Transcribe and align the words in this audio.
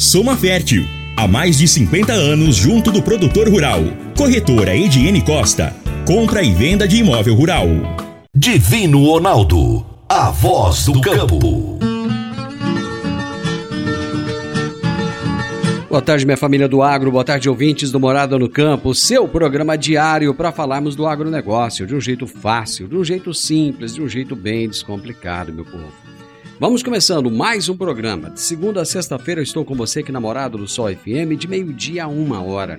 Soma 0.00 0.34
Fértil. 0.34 0.86
Há 1.14 1.28
mais 1.28 1.58
de 1.58 1.68
50 1.68 2.10
anos 2.10 2.56
junto 2.56 2.90
do 2.90 3.02
produtor 3.02 3.46
rural. 3.50 3.82
Corretora 4.16 4.74
Ediene 4.74 5.20
Costa. 5.20 5.76
Compra 6.06 6.42
e 6.42 6.54
venda 6.54 6.88
de 6.88 6.96
imóvel 6.96 7.34
rural. 7.34 7.68
Divino 8.34 9.04
Ronaldo. 9.04 9.84
A 10.08 10.30
voz 10.30 10.86
do 10.86 11.02
campo. 11.02 11.78
Boa 15.90 16.00
tarde, 16.00 16.24
minha 16.24 16.38
família 16.38 16.66
do 16.66 16.80
agro, 16.80 17.12
boa 17.12 17.24
tarde, 17.24 17.50
ouvintes 17.50 17.92
do 17.92 18.00
Morada 18.00 18.38
no 18.38 18.48
Campo, 18.48 18.94
seu 18.94 19.28
programa 19.28 19.76
diário 19.76 20.34
para 20.34 20.50
falarmos 20.50 20.96
do 20.96 21.06
agronegócio 21.06 21.86
de 21.86 21.94
um 21.94 22.00
jeito 22.00 22.26
fácil, 22.26 22.88
de 22.88 22.96
um 22.96 23.04
jeito 23.04 23.34
simples, 23.34 23.94
de 23.94 24.00
um 24.00 24.08
jeito 24.08 24.34
bem 24.34 24.66
descomplicado, 24.66 25.52
meu 25.52 25.66
povo. 25.66 26.09
Vamos 26.60 26.82
começando 26.82 27.30
mais 27.30 27.70
um 27.70 27.76
programa. 27.76 28.28
De 28.28 28.38
segunda 28.38 28.82
a 28.82 28.84
sexta-feira 28.84 29.40
eu 29.40 29.42
estou 29.42 29.64
com 29.64 29.74
você 29.74 30.00
aqui 30.00 30.12
na 30.12 30.20
Morada 30.20 30.58
do 30.58 30.68
Sol 30.68 30.94
FM, 30.94 31.34
de 31.38 31.48
meio-dia 31.48 32.04
a 32.04 32.06
uma 32.06 32.42
hora. 32.42 32.78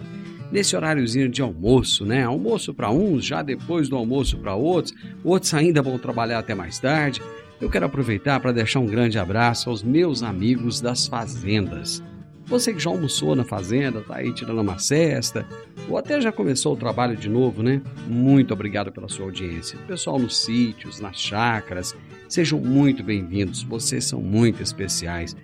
Nesse 0.52 0.76
horáriozinho 0.76 1.28
de 1.28 1.42
almoço, 1.42 2.06
né? 2.06 2.24
Almoço 2.24 2.76
para 2.76 2.92
uns, 2.92 3.26
já 3.26 3.42
depois 3.42 3.90
do 3.90 3.96
almoço 3.96 4.38
para 4.38 4.54
outros, 4.54 4.94
outros 5.24 5.52
ainda 5.56 5.82
vão 5.82 5.98
trabalhar 5.98 6.38
até 6.38 6.54
mais 6.54 6.78
tarde. 6.78 7.24
Eu 7.60 7.72
quero 7.72 7.88
aproveitar 7.88 8.40
para 8.40 8.52
deixar 8.52 8.80
um 8.80 8.86
grande 8.86 9.18
abraço 9.18 9.68
aos 9.68 9.82
meus 9.82 10.22
amigos 10.22 10.80
das 10.80 11.08
fazendas. 11.08 12.04
Você 12.46 12.74
que 12.74 12.80
já 12.80 12.92
almoçou 12.92 13.36
na 13.36 13.44
fazenda, 13.44 14.02
tá 14.02 14.18
aí 14.18 14.32
tirando 14.32 14.62
uma 14.62 14.78
cesta, 14.78 15.44
ou 15.90 15.98
até 15.98 16.22
já 16.22 16.32
começou 16.32 16.74
o 16.74 16.78
trabalho 16.78 17.18
de 17.18 17.28
novo, 17.28 17.64
né? 17.64 17.82
Muito 18.08 18.54
obrigado 18.54 18.92
pela 18.92 19.10
sua 19.10 19.26
audiência. 19.26 19.80
Pessoal 19.88 20.20
nos 20.20 20.38
sítios, 20.38 21.00
nas 21.00 21.20
chácaras, 21.20 21.96
sejam 22.32 22.60
muito 22.60 23.04
bem-vindos. 23.04 23.62
Vocês 23.62 24.06
são 24.06 24.22
muito 24.22 24.64
especiais. 24.64 25.36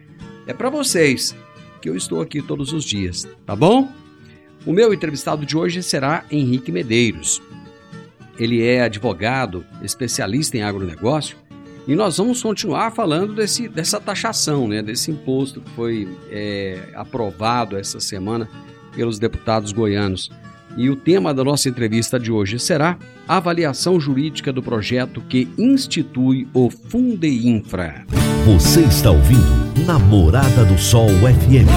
É 0.46 0.54
para 0.54 0.70
vocês 0.70 1.36
que 1.82 1.90
eu 1.90 1.96
estou 1.96 2.22
aqui 2.22 2.42
todos 2.42 2.72
os 2.72 2.86
dias, 2.86 3.28
tá 3.46 3.56
bom? 3.56 3.92
O 4.66 4.72
meu 4.72 4.94
entrevistado 4.94 5.46
de 5.46 5.58
hoje 5.58 5.84
será 5.84 6.24
Henrique 6.32 6.72
Medeiros. 6.72 7.42
Ele 8.40 8.64
é 8.64 8.84
advogado, 8.84 9.66
especialista 9.82 10.58
em 10.58 10.64
agronegócio 10.64 11.38
e 11.86 11.94
nós 11.94 12.18
vamos 12.18 12.42
continuar 12.42 12.92
falando 12.92 13.34
desse, 13.34 13.68
dessa 13.68 14.00
taxação, 14.00 14.68
né, 14.68 14.82
desse 14.82 15.12
imposto 15.12 15.60
que 15.60 15.70
foi 15.72 16.08
é, 16.30 16.90
aprovado 16.96 17.78
essa 17.78 18.00
semana 18.00 18.50
pelos 18.96 19.20
deputados 19.20 19.74
goianos. 19.74 20.30
E 20.78 20.92
o 20.92 20.96
tema 20.96 21.34
da 21.34 21.44
nossa 21.44 21.68
entrevista 21.68 22.20
de 22.20 22.32
hoje 22.32 22.60
será 22.60 22.98
a 23.28 23.38
avaliação 23.38 24.00
jurídica 24.00 24.54
do 24.54 24.62
projeto 24.62 25.22
que 25.28 25.50
institui 25.58 26.48
o 26.54 26.70
Fundeinfra. 26.70 28.06
Você 28.46 28.82
está 28.82 29.10
ouvindo 29.10 29.86
Namorada 29.88 30.64
do 30.66 30.78
Sol 30.78 31.10
FM. 31.10 31.68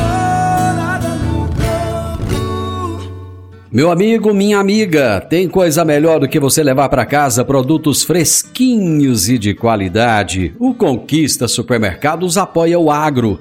Meu 3.73 3.91
amigo, 3.91 4.35
minha 4.35 4.59
amiga, 4.59 5.21
tem 5.21 5.49
coisa 5.49 5.83
melhor 5.83 6.21
do 6.21 6.29
que 6.29 6.39
você 6.39 6.63
levar 6.63 6.91
para 6.91 7.07
casa 7.07 7.43
produtos 7.43 8.03
fresquinhos 8.03 9.31
e 9.31 9.39
de 9.39 9.55
qualidade. 9.55 10.55
O 10.59 10.75
Conquista 10.75 11.49
Supermercados 11.49 12.37
apoia 12.37 12.79
o 12.79 12.91
agro 12.91 13.41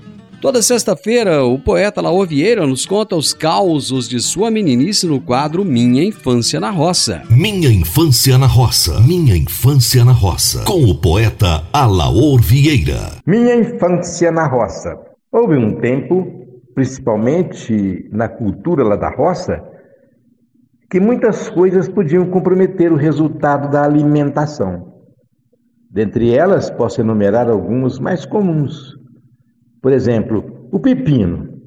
Toda 0.41 0.59
sexta-feira, 0.59 1.43
o 1.43 1.59
poeta 1.59 2.01
Laô 2.01 2.25
Vieira 2.25 2.65
nos 2.65 2.83
conta 2.83 3.15
os 3.15 3.31
causos 3.31 4.09
de 4.09 4.19
sua 4.19 4.49
meninice 4.49 5.05
no 5.05 5.21
quadro 5.21 5.63
Minha 5.63 6.03
Infância 6.03 6.59
na 6.59 6.71
Roça. 6.71 7.21
Minha 7.29 7.69
Infância 7.69 8.39
na 8.39 8.47
Roça. 8.47 8.99
Minha 9.01 9.37
Infância 9.37 10.03
na 10.03 10.11
Roça. 10.11 10.63
Com 10.65 10.85
o 10.85 10.99
poeta 10.99 11.61
Alaor 11.71 12.41
Vieira. 12.41 13.21
Minha 13.23 13.55
infância 13.55 14.31
na 14.31 14.47
roça. 14.47 14.97
Houve 15.31 15.57
um 15.57 15.79
tempo, 15.79 16.25
principalmente 16.73 18.09
na 18.11 18.27
cultura 18.27 18.83
lá 18.83 18.95
da 18.95 19.11
roça, 19.11 19.63
que 20.89 20.99
muitas 20.99 21.51
coisas 21.51 21.87
podiam 21.87 22.25
comprometer 22.31 22.91
o 22.91 22.97
resultado 22.97 23.69
da 23.69 23.83
alimentação. 23.83 24.91
Dentre 25.87 26.33
elas, 26.33 26.71
posso 26.71 26.99
enumerar 26.99 27.47
alguns 27.47 27.99
mais 27.99 28.25
comuns. 28.25 28.99
Por 29.81 29.91
exemplo, 29.91 30.67
o 30.71 30.79
pepino. 30.79 31.59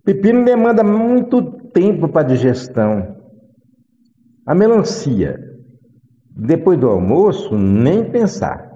O 0.00 0.02
pepino 0.04 0.44
demanda 0.44 0.84
muito 0.84 1.42
tempo 1.72 2.08
para 2.08 2.28
digestão. 2.28 3.16
A 4.46 4.54
melancia. 4.54 5.38
Depois 6.30 6.78
do 6.78 6.88
almoço, 6.88 7.56
nem 7.58 8.04
pensar. 8.04 8.70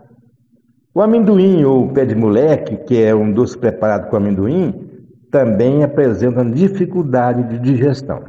O 0.92 1.00
amendoim 1.00 1.64
ou 1.64 1.86
o 1.86 1.92
pé 1.92 2.04
de 2.04 2.14
moleque, 2.14 2.76
que 2.76 3.02
é 3.02 3.14
um 3.14 3.32
doce 3.32 3.56
preparado 3.56 4.08
com 4.10 4.16
amendoim, 4.16 4.84
também 5.30 5.82
apresenta 5.82 6.44
dificuldade 6.44 7.42
de 7.44 7.58
digestão. 7.58 8.22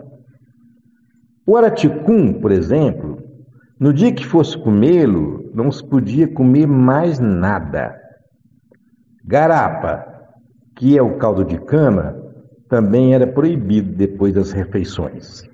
O 1.46 1.56
araticum, 1.56 2.34
por 2.34 2.52
exemplo, 2.52 3.22
no 3.80 3.94
dia 3.94 4.12
que 4.12 4.26
fosse 4.26 4.58
comê-lo, 4.58 5.52
não 5.54 5.72
se 5.72 5.84
podia 5.84 6.28
comer 6.28 6.66
mais 6.66 7.20
nada. 7.20 7.96
Garapa, 9.24 10.15
que 10.76 10.98
é 10.98 11.02
o 11.02 11.18
caldo 11.18 11.44
de 11.44 11.58
cana, 11.58 12.16
também 12.68 13.14
era 13.14 13.26
proibido 13.26 13.94
depois 13.94 14.34
das 14.34 14.52
refeições. 14.52 15.48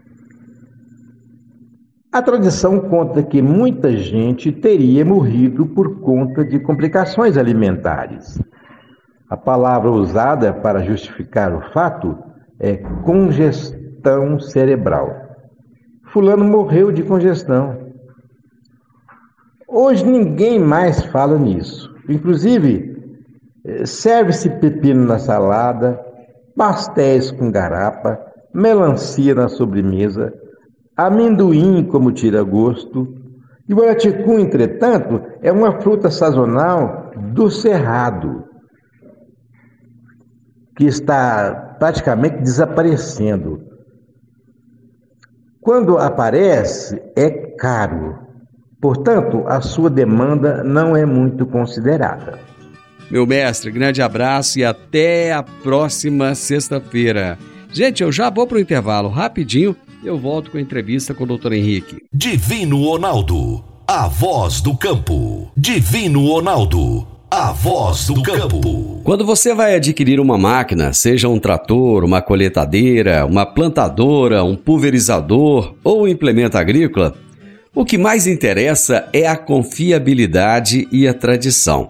A 2.11 2.21
tradição 2.21 2.79
conta 2.79 3.23
que 3.23 3.41
muita 3.41 3.95
gente 3.95 4.51
teria 4.51 5.05
morrido 5.05 5.65
por 5.65 6.01
conta 6.01 6.43
de 6.43 6.59
complicações 6.59 7.37
alimentares. 7.37 8.41
A 9.29 9.37
palavra 9.37 9.90
usada 9.90 10.51
para 10.51 10.84
justificar 10.84 11.55
o 11.55 11.61
fato 11.72 12.17
é 12.59 12.75
congestão 13.05 14.40
cerebral. 14.41 15.09
Fulano 16.11 16.43
morreu 16.43 16.91
de 16.91 17.01
congestão. 17.03 17.78
Hoje 19.66 20.05
ninguém 20.05 20.59
mais 20.59 21.01
fala 21.05 21.40
nisso. 21.40 21.96
Inclusive, 22.09 22.91
serve-se 23.85 24.49
pepino 24.49 25.05
na 25.05 25.19
salada, 25.19 25.99
pastéis 26.55 27.31
com 27.31 27.52
garapa, 27.52 28.19
melancia 28.53 29.34
na 29.34 29.47
sobremesa, 29.47 30.34
amendoim 30.96 31.84
como 31.84 32.11
tira-gosto. 32.11 33.16
E 33.67 33.73
o 33.73 33.81
araticum, 33.81 34.40
entretanto, 34.40 35.22
é 35.41 35.52
uma 35.52 35.79
fruta 35.79 36.09
sazonal 36.09 37.11
do 37.34 37.49
cerrado, 37.49 38.46
que 40.75 40.85
está 40.85 41.75
praticamente 41.79 42.37
desaparecendo. 42.37 43.61
Quando 45.61 45.97
aparece, 45.97 47.02
é 47.16 47.29
caro. 47.55 48.19
Portanto, 48.81 49.43
a 49.46 49.61
sua 49.61 49.91
demanda 49.91 50.63
não 50.63 50.97
é 50.97 51.05
muito 51.05 51.46
considerada. 51.46 52.40
Meu 53.11 53.28
mestre, 53.28 53.69
grande 53.69 54.02
abraço 54.02 54.58
e 54.58 54.66
até 54.66 55.34
a 55.34 55.43
próxima 55.43 56.34
sexta-feira. 56.34 57.37
Gente, 57.72 58.02
eu 58.02 58.11
já 58.11 58.29
vou 58.29 58.47
pro 58.47 58.59
intervalo 58.59 59.09
rapidinho 59.09 59.75
eu 60.03 60.17
volto 60.17 60.49
com 60.49 60.58
a 60.58 60.61
entrevista 60.61 61.13
com 61.13 61.23
o 61.23 61.28
doutor 61.28 61.53
Henrique. 61.53 61.97
Divino 62.11 62.84
Ronaldo, 62.84 63.63
a 63.87 64.08
voz 64.08 64.59
do 64.59 64.75
campo. 64.75 65.52
Divino 65.55 66.25
Ronaldo, 66.25 67.08
a 67.29 67.52
voz 67.52 68.08
do 68.08 68.23
campo. 68.23 69.02
Quando 69.03 69.23
você 69.23 69.53
vai 69.53 69.75
adquirir 69.75 70.19
uma 70.19 70.40
máquina, 70.40 70.91
seja 70.91 71.29
um 71.29 71.37
trator, 71.37 72.03
uma 72.03 72.19
coletadeira, 72.19 73.25
uma 73.28 73.46
plantadora, 73.46 74.43
um 74.43 74.55
pulverizador 74.55 75.75
ou 75.84 76.03
um 76.03 76.08
implemento 76.08 76.58
agrícola, 76.58 77.13
o 77.73 77.85
que 77.85 77.97
mais 77.97 78.25
interessa 78.25 79.08
é 79.13 79.28
a 79.28 79.37
confiabilidade 79.37 80.87
e 80.91 81.08
a 81.08 81.13
tradição. 81.13 81.90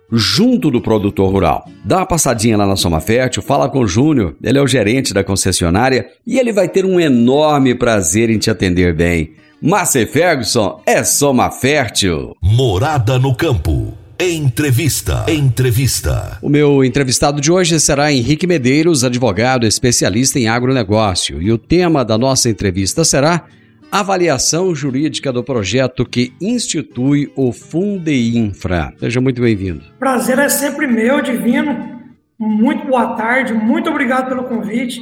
junto 0.11 0.69
do 0.69 0.81
produtor 0.81 1.31
rural. 1.31 1.67
Dá 1.85 1.97
uma 1.97 2.05
passadinha 2.05 2.57
lá 2.57 2.67
na 2.67 2.75
Soma 2.75 2.99
Fértil, 2.99 3.41
fala 3.41 3.69
com 3.69 3.79
o 3.79 3.87
Júnior, 3.87 4.35
ele 4.43 4.57
é 4.57 4.61
o 4.61 4.67
gerente 4.67 5.13
da 5.13 5.23
concessionária 5.23 6.07
e 6.25 6.37
ele 6.37 6.51
vai 6.51 6.67
ter 6.67 6.85
um 6.85 6.99
enorme 6.99 7.73
prazer 7.75 8.29
em 8.29 8.37
te 8.37 8.49
atender 8.49 8.93
bem. 8.93 9.31
Márcia 9.61 10.07
Ferguson 10.07 10.81
é 10.85 11.03
Soma 11.03 11.51
Fértil. 11.51 12.35
Morada 12.41 13.19
no 13.19 13.35
campo. 13.35 13.93
Entrevista. 14.19 15.25
Entrevista. 15.27 16.37
O 16.43 16.49
meu 16.49 16.83
entrevistado 16.83 17.41
de 17.41 17.51
hoje 17.51 17.79
será 17.79 18.13
Henrique 18.13 18.45
Medeiros, 18.45 19.03
advogado 19.03 19.65
especialista 19.65 20.37
em 20.37 20.47
agronegócio. 20.47 21.41
E 21.41 21.51
o 21.51 21.57
tema 21.57 22.05
da 22.05 22.19
nossa 22.19 22.47
entrevista 22.47 23.03
será 23.03 23.45
avaliação 23.91 24.73
jurídica 24.73 25.33
do 25.33 25.43
projeto 25.43 26.05
que 26.05 26.33
institui 26.39 27.29
o 27.35 27.51
Fundeinfra. 27.51 28.93
Seja 28.97 29.19
muito 29.19 29.41
bem-vindo. 29.41 29.83
Prazer 29.99 30.39
é 30.39 30.47
sempre 30.47 30.87
meu, 30.87 31.21
Divino. 31.21 31.99
Muito 32.39 32.87
boa 32.87 33.15
tarde, 33.15 33.53
muito 33.53 33.89
obrigado 33.89 34.29
pelo 34.29 34.45
convite. 34.45 35.01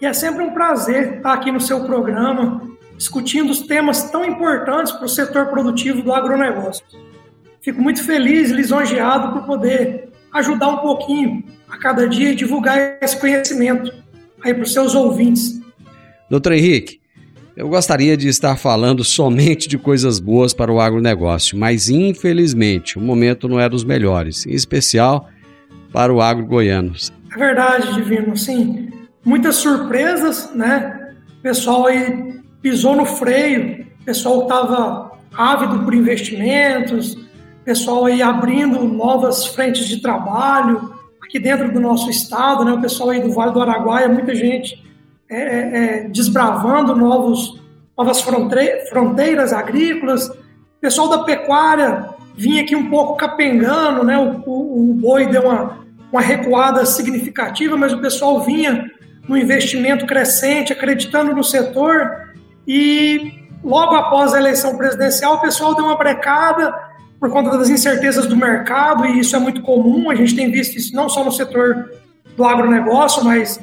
E 0.00 0.06
é 0.06 0.12
sempre 0.14 0.42
um 0.42 0.54
prazer 0.54 1.18
estar 1.18 1.34
aqui 1.34 1.52
no 1.52 1.60
seu 1.60 1.84
programa, 1.84 2.66
discutindo 2.96 3.50
os 3.50 3.60
temas 3.60 4.10
tão 4.10 4.24
importantes 4.24 4.90
para 4.92 5.04
o 5.04 5.08
setor 5.08 5.48
produtivo 5.48 6.00
do 6.02 6.12
agronegócio. 6.12 6.82
Fico 7.60 7.82
muito 7.82 8.02
feliz 8.02 8.50
e 8.50 8.54
lisonjeado 8.54 9.34
por 9.34 9.46
poder 9.46 10.08
ajudar 10.32 10.68
um 10.68 10.78
pouquinho 10.78 11.44
a 11.68 11.76
cada 11.76 12.08
dia 12.08 12.30
e 12.30 12.34
divulgar 12.34 12.96
esse 13.02 13.20
conhecimento 13.20 13.92
aí 14.42 14.54
para 14.54 14.62
os 14.62 14.72
seus 14.72 14.94
ouvintes. 14.94 15.60
Doutor 16.30 16.52
Henrique, 16.52 16.99
eu 17.56 17.68
gostaria 17.68 18.16
de 18.16 18.28
estar 18.28 18.56
falando 18.56 19.04
somente 19.04 19.68
de 19.68 19.76
coisas 19.76 20.18
boas 20.18 20.54
para 20.54 20.72
o 20.72 20.80
agronegócio, 20.80 21.58
mas 21.58 21.88
infelizmente 21.88 22.98
o 22.98 23.00
momento 23.00 23.48
não 23.48 23.58
é 23.58 23.68
dos 23.68 23.84
melhores, 23.84 24.46
em 24.46 24.52
especial 24.52 25.28
para 25.92 26.12
o 26.12 26.20
agro 26.20 26.46
goiano. 26.46 26.92
É 27.34 27.38
verdade, 27.38 27.94
Divino, 27.94 28.36
sim. 28.36 28.90
Muitas 29.24 29.56
surpresas, 29.56 30.54
né? 30.54 31.14
O 31.38 31.42
pessoal 31.42 31.86
aí 31.86 32.40
pisou 32.62 32.96
no 32.96 33.04
freio, 33.04 33.86
o 34.00 34.04
pessoal 34.04 34.42
estava 34.42 35.12
ávido 35.36 35.84
por 35.84 35.94
investimentos, 35.94 37.14
o 37.14 37.64
pessoal 37.64 38.06
aí 38.06 38.22
abrindo 38.22 38.82
novas 38.84 39.46
frentes 39.46 39.86
de 39.86 40.00
trabalho 40.00 40.94
aqui 41.22 41.38
dentro 41.38 41.70
do 41.72 41.80
nosso 41.80 42.10
estado, 42.10 42.64
né? 42.64 42.72
O 42.72 42.80
pessoal 42.80 43.10
aí 43.10 43.20
do 43.20 43.32
Vale 43.32 43.52
do 43.52 43.60
Araguaia, 43.60 44.08
muita 44.08 44.34
gente 44.34 44.82
é, 45.30 45.36
é, 45.36 45.76
é, 45.76 46.08
desbravando 46.08 46.96
novos, 46.96 47.62
novas 47.96 48.20
fronteiras 48.20 49.52
agrícolas. 49.52 50.28
O 50.28 50.80
pessoal 50.80 51.08
da 51.08 51.18
pecuária 51.20 52.08
vinha 52.36 52.62
aqui 52.62 52.74
um 52.74 52.90
pouco 52.90 53.16
capengando, 53.16 54.02
né? 54.02 54.18
O, 54.18 54.42
o, 54.44 54.90
o 54.90 54.94
boi 54.94 55.26
deu 55.26 55.42
uma, 55.42 55.78
uma 56.10 56.20
recuada 56.20 56.84
significativa, 56.84 57.76
mas 57.76 57.92
o 57.92 58.00
pessoal 58.00 58.40
vinha 58.40 58.90
no 59.28 59.36
investimento 59.36 60.04
crescente, 60.04 60.72
acreditando 60.72 61.32
no 61.32 61.44
setor 61.44 62.32
e 62.66 63.32
logo 63.62 63.94
após 63.94 64.34
a 64.34 64.38
eleição 64.38 64.76
presidencial 64.76 65.34
o 65.34 65.40
pessoal 65.40 65.74
deu 65.74 65.84
uma 65.84 65.96
brecada 65.96 66.74
por 67.20 67.30
conta 67.30 67.56
das 67.56 67.68
incertezas 67.68 68.26
do 68.26 68.34
mercado 68.34 69.06
e 69.06 69.20
isso 69.20 69.36
é 69.36 69.38
muito 69.38 69.62
comum, 69.62 70.10
a 70.10 70.14
gente 70.14 70.34
tem 70.34 70.50
visto 70.50 70.76
isso 70.76 70.96
não 70.96 71.08
só 71.08 71.22
no 71.22 71.30
setor 71.30 71.92
do 72.36 72.44
agronegócio, 72.44 73.22
mas 73.22 73.60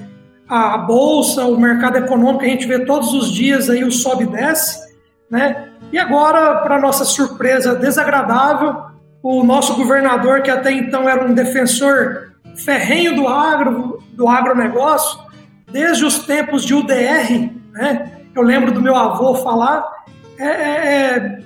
a 0.47 0.77
bolsa, 0.77 1.45
o 1.45 1.59
mercado 1.59 1.97
econômico, 1.97 2.45
a 2.45 2.47
gente 2.47 2.67
vê 2.67 2.85
todos 2.85 3.13
os 3.13 3.31
dias 3.31 3.69
aí 3.69 3.83
o 3.83 3.91
sobe 3.91 4.23
e 4.23 4.27
desce, 4.27 4.95
né? 5.29 5.69
E 5.91 5.97
agora, 5.97 6.61
para 6.61 6.79
nossa 6.79 7.05
surpresa 7.05 7.75
desagradável, 7.75 8.87
o 9.21 9.43
nosso 9.43 9.75
governador, 9.75 10.41
que 10.41 10.51
até 10.51 10.71
então 10.71 11.07
era 11.07 11.25
um 11.25 11.33
defensor 11.33 12.33
ferrenho 12.55 13.15
do 13.15 13.27
agro, 13.27 14.01
do 14.13 14.27
agronegócio, 14.27 15.19
desde 15.71 16.05
os 16.05 16.19
tempos 16.19 16.63
de 16.63 16.73
UDR, 16.73 17.51
né? 17.73 18.11
Eu 18.33 18.41
lembro 18.41 18.71
do 18.71 18.81
meu 18.81 18.95
avô 18.95 19.35
falar, 19.35 19.83
é, 20.37 20.47
é, 20.47 21.17
é 21.17 21.39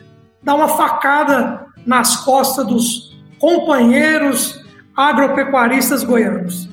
dar 0.43 0.55
uma 0.55 0.67
facada 0.67 1.65
nas 1.85 2.17
costas 2.17 2.65
dos 2.67 3.17
companheiros 3.39 4.63
agropecuaristas 4.95 6.03
goianos. 6.03 6.69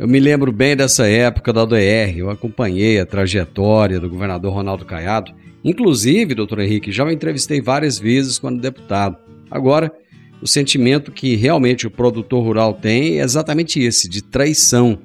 Eu 0.00 0.08
me 0.08 0.18
lembro 0.18 0.50
bem 0.50 0.74
dessa 0.74 1.06
época 1.06 1.52
da 1.52 1.62
ODR, 1.62 2.16
eu 2.16 2.30
acompanhei 2.30 2.98
a 2.98 3.04
trajetória 3.04 4.00
do 4.00 4.08
governador 4.08 4.50
Ronaldo 4.50 4.86
Caiado. 4.86 5.30
Inclusive, 5.62 6.34
doutor 6.34 6.60
Henrique, 6.60 6.90
já 6.90 7.04
o 7.04 7.10
entrevistei 7.10 7.60
várias 7.60 7.98
vezes 7.98 8.38
quando 8.38 8.62
deputado. 8.62 9.18
Agora, 9.50 9.92
o 10.40 10.48
sentimento 10.48 11.12
que 11.12 11.36
realmente 11.36 11.86
o 11.86 11.90
produtor 11.90 12.42
rural 12.42 12.72
tem 12.72 13.20
é 13.20 13.22
exatamente 13.22 13.78
esse, 13.78 14.08
de 14.08 14.22
traição. 14.22 15.00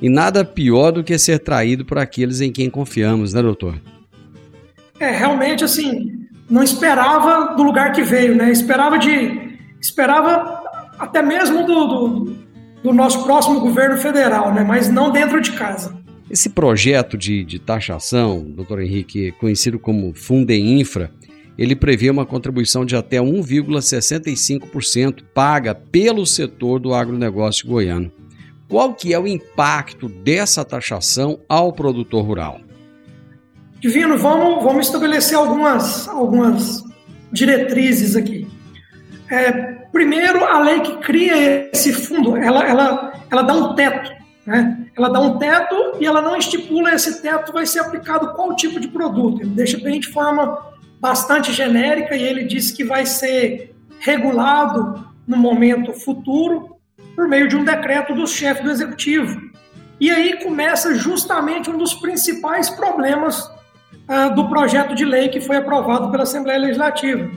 E 0.00 0.08
nada 0.08 0.46
pior 0.46 0.92
do 0.92 1.04
que 1.04 1.18
ser 1.18 1.38
traído 1.40 1.84
por 1.84 1.98
aqueles 1.98 2.40
em 2.40 2.50
quem 2.50 2.70
confiamos, 2.70 3.34
né, 3.34 3.42
doutor? 3.42 3.78
É, 4.98 5.10
realmente, 5.10 5.62
assim, 5.62 6.26
não 6.48 6.62
esperava 6.62 7.54
do 7.54 7.62
lugar 7.62 7.92
que 7.92 8.00
veio, 8.00 8.34
né? 8.34 8.50
Esperava 8.50 8.98
de. 8.98 9.58
Esperava 9.78 10.62
até 10.98 11.20
mesmo 11.20 11.66
do, 11.66 11.86
do 11.86 12.41
do 12.82 12.92
nosso 12.92 13.24
próximo 13.24 13.60
governo 13.60 13.96
federal, 13.96 14.52
né? 14.52 14.64
mas 14.64 14.88
não 14.88 15.10
dentro 15.10 15.40
de 15.40 15.52
casa. 15.52 15.96
Esse 16.30 16.48
projeto 16.48 17.16
de, 17.16 17.44
de 17.44 17.58
taxação, 17.58 18.42
doutor 18.42 18.80
Henrique, 18.80 19.32
conhecido 19.32 19.78
como 19.78 20.14
Fundeinfra, 20.14 21.10
ele 21.58 21.76
prevê 21.76 22.08
uma 22.10 22.24
contribuição 22.24 22.84
de 22.84 22.96
até 22.96 23.18
1,65% 23.18 25.22
paga 25.34 25.74
pelo 25.74 26.24
setor 26.26 26.80
do 26.80 26.94
agronegócio 26.94 27.68
goiano. 27.68 28.10
Qual 28.68 28.94
que 28.94 29.12
é 29.12 29.18
o 29.18 29.26
impacto 29.26 30.08
dessa 30.08 30.64
taxação 30.64 31.40
ao 31.46 31.74
produtor 31.74 32.24
rural? 32.24 32.60
Divino, 33.80 34.16
vamos, 34.16 34.64
vamos 34.64 34.86
estabelecer 34.86 35.36
algumas, 35.36 36.08
algumas 36.08 36.82
diretrizes 37.30 38.16
aqui. 38.16 38.48
É, 39.30 39.81
Primeiro, 39.92 40.42
a 40.44 40.58
lei 40.58 40.80
que 40.80 40.96
cria 40.98 41.68
esse 41.70 41.92
fundo, 41.92 42.34
ela, 42.34 42.66
ela, 42.66 43.12
ela 43.30 43.42
dá 43.42 43.52
um 43.52 43.74
teto. 43.74 44.10
Né? 44.46 44.86
Ela 44.96 45.10
dá 45.10 45.20
um 45.20 45.38
teto 45.38 45.96
e 46.00 46.06
ela 46.06 46.22
não 46.22 46.34
estipula 46.34 46.94
esse 46.94 47.20
teto 47.20 47.52
vai 47.52 47.66
ser 47.66 47.80
aplicado 47.80 48.32
qual 48.32 48.56
tipo 48.56 48.80
de 48.80 48.88
produto. 48.88 49.42
Ele 49.42 49.50
deixa 49.50 49.78
bem 49.78 50.00
de 50.00 50.08
forma 50.08 50.72
bastante 50.98 51.52
genérica 51.52 52.16
e 52.16 52.22
ele 52.22 52.44
diz 52.44 52.70
que 52.70 52.84
vai 52.84 53.04
ser 53.04 53.74
regulado 54.00 55.06
no 55.26 55.36
momento 55.36 55.92
futuro 55.92 56.76
por 57.14 57.28
meio 57.28 57.46
de 57.46 57.56
um 57.56 57.64
decreto 57.64 58.14
do 58.14 58.26
chefe 58.26 58.62
do 58.62 58.70
executivo. 58.70 59.38
E 60.00 60.10
aí 60.10 60.42
começa 60.42 60.94
justamente 60.94 61.70
um 61.70 61.76
dos 61.76 61.92
principais 61.92 62.70
problemas 62.70 63.44
uh, 63.44 64.34
do 64.34 64.48
projeto 64.48 64.94
de 64.94 65.04
lei 65.04 65.28
que 65.28 65.40
foi 65.40 65.56
aprovado 65.56 66.10
pela 66.10 66.22
Assembleia 66.22 66.58
Legislativa 66.58 67.30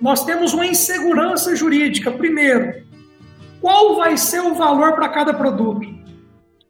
nós 0.00 0.24
temos 0.24 0.52
uma 0.52 0.66
insegurança 0.66 1.54
jurídica. 1.54 2.10
Primeiro, 2.10 2.82
qual 3.60 3.96
vai 3.96 4.16
ser 4.16 4.40
o 4.40 4.54
valor 4.54 4.92
para 4.94 5.08
cada 5.08 5.32
produto? 5.32 5.86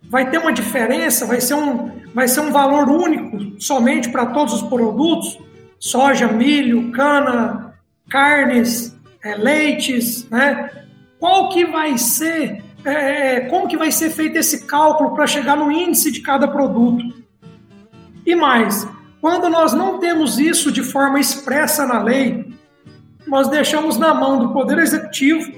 Vai 0.03 0.31
ter 0.31 0.39
uma 0.39 0.53
diferença? 0.53 1.27
Vai 1.27 1.41
ser 1.41 1.55
um, 1.55 1.91
vai 2.15 2.29
ser 2.29 2.41
um 2.41 2.53
valor 2.53 2.89
único 2.89 3.61
somente 3.61 4.09
para 4.11 4.27
todos 4.27 4.55
os 4.55 4.63
produtos? 4.63 5.39
Soja, 5.79 6.29
milho, 6.29 6.93
cana, 6.93 7.75
carnes, 8.09 8.97
é, 9.23 9.35
leites, 9.35 10.29
né? 10.31 10.71
Qual 11.19 11.49
que 11.49 11.65
vai 11.65 11.99
ser 11.99 12.63
é, 12.85 13.41
como 13.41 13.67
que 13.67 13.77
vai 13.77 13.91
ser 13.91 14.11
feito 14.11 14.37
esse 14.37 14.67
cálculo 14.67 15.15
para 15.15 15.27
chegar 15.27 15.57
no 15.57 15.73
índice 15.73 16.11
de 16.11 16.21
cada 16.21 16.47
produto. 16.47 17.25
E 18.27 18.35
mais, 18.35 18.87
quando 19.21 19.49
nós 19.49 19.73
não 19.73 19.99
temos 19.99 20.39
isso 20.39 20.71
de 20.71 20.83
forma 20.83 21.19
expressa 21.19 21.87
na 21.87 22.03
lei, 22.03 22.53
nós 23.27 23.49
deixamos 23.49 23.97
na 23.99 24.13
mão 24.15 24.39
do 24.39 24.53
Poder 24.53 24.79
Executivo 24.79 25.51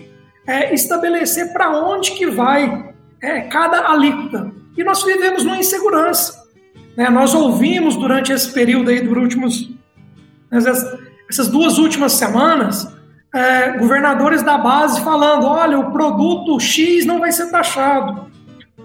é, 0.46 0.73
estabelecer 0.73 1.52
para 1.52 1.70
onde 1.70 2.12
que 2.12 2.26
vai 2.26 2.94
é, 3.20 3.40
cada 3.42 3.88
alíquota. 3.90 4.52
E 4.76 4.85
nós 4.85 5.02
vivemos 5.02 5.44
numa 5.44 5.58
insegurança. 5.58 6.46
Né? 6.96 7.08
Nós 7.11 7.35
ouvimos 7.35 7.96
durante 7.96 8.32
esse 8.32 8.52
período 8.52 8.90
aí, 8.90 9.00
dos 9.00 9.16
últimos, 9.16 9.70
essas, 10.50 10.99
essas 11.28 11.49
duas 11.49 11.78
últimas 11.78 12.12
semanas, 12.12 12.88
é, 13.35 13.78
governadores 13.78 14.42
da 14.42 14.56
base 14.56 15.00
falando: 15.02 15.46
olha, 15.46 15.78
o 15.78 15.92
produto 15.92 16.58
X 16.61 17.04
não 17.04 17.18
vai 17.18 17.32
ser 17.32 17.50
taxado, 17.50 18.26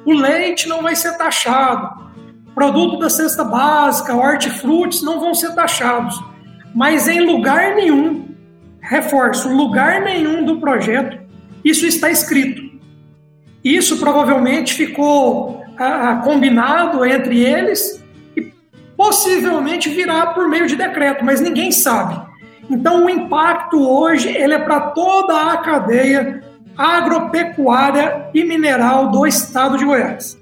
o 0.05 0.13
leite 0.13 0.67
não 0.67 0.81
vai 0.81 0.95
ser 0.95 1.17
taxado, 1.17 2.11
produto 2.55 2.99
da 2.99 3.09
cesta 3.09 3.43
básica, 3.43 4.15
hortifrutis 4.15 5.01
não 5.01 5.19
vão 5.19 5.33
ser 5.33 5.53
taxados. 5.53 6.21
Mas 6.73 7.07
em 7.07 7.21
lugar 7.21 7.75
nenhum, 7.75 8.20
reforço, 8.81 9.47
lugar 9.53 10.01
nenhum 10.01 10.43
do 10.43 10.59
projeto, 10.59 11.17
isso 11.63 11.85
está 11.85 12.09
escrito. 12.09 12.61
Isso 13.63 13.97
provavelmente 13.97 14.73
ficou 14.73 15.63
ah, 15.77 16.09
ah 16.09 16.15
combinado 16.17 17.05
entre 17.05 17.39
eles 17.39 18.03
e 18.35 18.51
possivelmente 18.97 19.89
virá 19.89 20.27
por 20.27 20.49
meio 20.49 20.67
de 20.67 20.75
decreto, 20.75 21.23
mas 21.23 21.39
ninguém 21.39 21.71
sabe. 21.71 22.19
Então, 22.69 23.05
o 23.05 23.09
impacto 23.09 23.77
hoje 23.77 24.29
ele 24.29 24.53
é 24.53 24.59
para 24.59 24.79
toda 24.79 25.51
a 25.51 25.57
cadeia 25.57 26.41
agropecuária 26.77 28.29
e 28.33 28.43
mineral 28.43 29.11
do 29.11 29.27
estado 29.27 29.77
de 29.77 29.85
Goiás. 29.85 30.39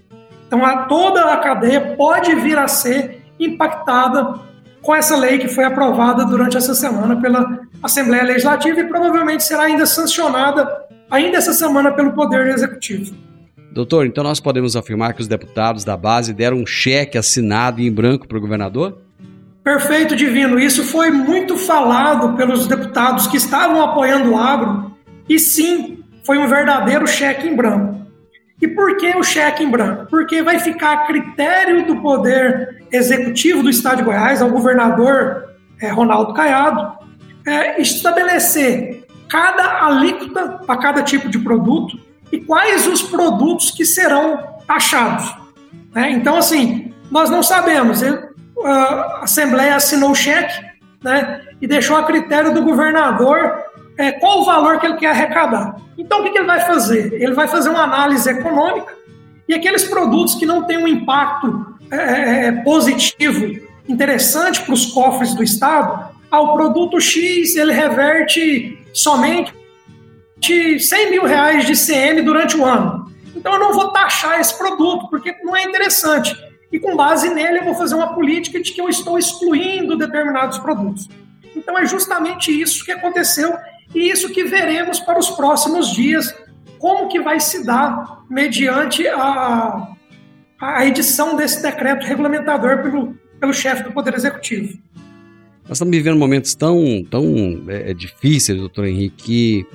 Então, 0.48 0.66
a, 0.66 0.84
toda 0.84 1.26
a 1.34 1.38
cadeia 1.38 1.96
pode 1.98 2.34
vir 2.36 2.58
a 2.58 2.68
ser 2.68 3.22
impactada 3.40 4.40
com 4.82 4.96
essa 4.96 5.16
lei 5.18 5.40
que 5.40 5.48
foi 5.48 5.64
aprovada 5.64 6.24
durante 6.26 6.56
essa 6.56 6.74
semana 6.74 7.20
pela 7.20 7.60
Assembleia 7.82 8.24
Legislativa 8.24 8.80
e 8.80 8.84
provavelmente 8.86 9.44
será 9.44 9.64
ainda 9.64 9.86
sancionada 9.86 10.86
ainda 11.10 11.38
essa 11.38 11.54
semana 11.54 11.92
pelo 11.92 12.14
Poder 12.14 12.48
Executivo. 12.48 13.16
Doutor, 13.72 14.06
então 14.06 14.24
nós 14.24 14.40
podemos 14.40 14.76
afirmar 14.76 15.14
que 15.14 15.22
os 15.22 15.28
deputados 15.28 15.84
da 15.84 15.96
base 15.96 16.34
deram 16.34 16.58
um 16.58 16.66
cheque 16.66 17.18
assinado 17.18 17.82
em 17.82 17.92
branco 17.92 18.28
para 18.28 18.38
o 18.38 18.42
governador? 18.42 18.98
Perfeito, 19.64 20.16
Divino. 20.16 20.60
Isso 20.60 20.84
foi 20.84 21.12
muito 21.12 21.56
falado 21.56 22.36
pelos 22.36 22.68
deputados 22.68 23.28
que 23.28 23.38
estavam 23.38 23.82
apoiando 23.82 24.32
o 24.32 24.38
agro, 24.38 24.92
e 25.28 25.38
sim, 25.38 26.04
foi 26.26 26.38
um 26.38 26.48
verdadeiro 26.48 27.06
cheque 27.08 27.48
em 27.48 27.56
branco. 27.56 28.00
E 28.62 28.68
por 28.68 28.98
que 28.98 29.16
o 29.16 29.24
cheque 29.24 29.64
em 29.64 29.70
branco? 29.70 30.08
Porque 30.10 30.42
vai 30.42 30.60
ficar 30.60 30.94
a 30.94 30.98
critério 31.06 31.86
do 31.86 32.02
Poder 32.02 32.84
Executivo 32.92 33.64
do 33.64 33.70
Estado 33.70 33.98
de 33.98 34.04
Goiás, 34.04 34.42
ao 34.42 34.50
governador 34.50 35.50
é, 35.82 35.90
Ronaldo 35.90 36.34
Caiado, 36.34 36.99
é, 37.50 37.82
estabelecer 37.82 39.06
cada 39.28 39.86
alíquota 39.86 40.60
para 40.66 40.78
cada 40.78 41.04
tipo 41.04 41.30
de 41.30 41.40
produto 41.40 42.00
e 42.32 42.40
quais 42.40 42.86
os 42.88 43.02
produtos 43.02 43.72
que 43.72 43.86
serão 43.86 44.40
taxados. 44.68 45.34
Né? 45.94 46.12
Então, 46.12 46.38
assim, 46.38 46.94
nós 47.10 47.30
não 47.30 47.42
sabemos 47.42 48.02
a 48.64 49.22
Assembleia 49.24 49.76
assinou 49.76 50.12
o 50.12 50.16
cheque 50.16 50.64
né, 51.04 51.42
e 51.62 51.68
deixou 51.68 51.96
a 51.96 52.04
critério 52.04 52.54
do 52.54 52.62
governador 52.62 53.64
é, 53.98 54.12
qual 54.12 54.42
o 54.42 54.46
valor 54.46 54.80
que 54.80 54.86
ele 54.86 54.98
quer 54.98 55.12
arrecadar. 55.12 55.76
Então, 55.98 56.20
o 56.20 56.24
que, 56.24 56.32
que 56.32 56.38
ele 56.38 56.48
vai 56.48 56.60
fazer? 56.62 57.14
Ele 57.14 57.34
vai 57.34 57.48
fazer 57.48 57.70
uma 57.70 57.84
análise 57.84 58.30
econômica 58.30 58.94
e 59.48 59.54
aqueles 59.54 59.84
produtos 59.86 60.36
que 60.36 60.46
não 60.46 60.64
têm 60.64 60.78
um 60.78 60.88
impacto 60.88 61.76
é, 61.90 61.96
é, 61.98 62.46
é 62.46 62.52
positivo, 62.64 63.60
interessante 63.88 64.62
para 64.62 64.74
os 64.74 64.86
cofres 64.86 65.34
do 65.34 65.44
Estado, 65.44 66.09
ao 66.30 66.54
produto 66.54 67.00
X 67.00 67.56
ele 67.56 67.72
reverte 67.72 68.78
somente 68.94 69.54
100 70.42 71.12
mil 71.12 71.26
reais 71.26 71.66
de 71.66 71.74
CM 71.74 72.22
durante 72.22 72.58
o 72.58 72.66
ano. 72.66 73.12
Então 73.36 73.54
eu 73.54 73.60
não 73.60 73.74
vou 73.74 73.92
taxar 73.92 74.40
esse 74.40 74.58
produto, 74.58 75.10
porque 75.10 75.36
não 75.44 75.56
é 75.56 75.64
interessante 75.64 76.36
e 76.72 76.80
com 76.80 76.96
base 76.96 77.34
nele 77.34 77.60
eu 77.60 77.66
vou 77.66 77.76
fazer 77.76 77.96
uma 77.96 78.14
política 78.14 78.62
de 78.62 78.72
que 78.72 78.82
eu 78.82 78.90
estou 78.90 79.18
excluindo 79.18 79.98
determinados 79.98 80.60
produtos. 80.60 81.10
Então 81.56 81.78
é 81.78 81.86
justamente 81.86 82.52
isso 82.52 82.86
que 82.86 82.92
aconteceu 82.92 83.58
e 83.94 84.10
isso 84.10 84.30
que 84.30 84.44
veremos 84.44 85.00
para 85.00 85.18
os 85.18 85.30
próximos 85.32 85.92
dias, 85.92 86.34
como 86.78 87.08
que 87.08 87.20
vai 87.20 87.40
se 87.40 87.66
dar 87.66 88.24
mediante 88.30 89.08
a, 89.08 89.88
a 90.62 90.86
edição 90.86 91.36
desse 91.36 91.62
decreto 91.62 92.06
regulamentador 92.06 92.84
pelo, 92.84 93.16
pelo 93.40 93.54
chefe 93.54 93.84
do 93.84 93.92
Poder 93.92 94.14
Executivo. 94.14 94.78
Nós 95.70 95.76
estamos 95.76 95.96
vivendo 95.96 96.18
momentos 96.18 96.56
tão, 96.56 97.04
tão 97.12 97.64
é, 97.68 97.94
difíceis, 97.94 98.58
doutor 98.58 98.88
Henrique, 98.88 99.24
que 99.24 99.68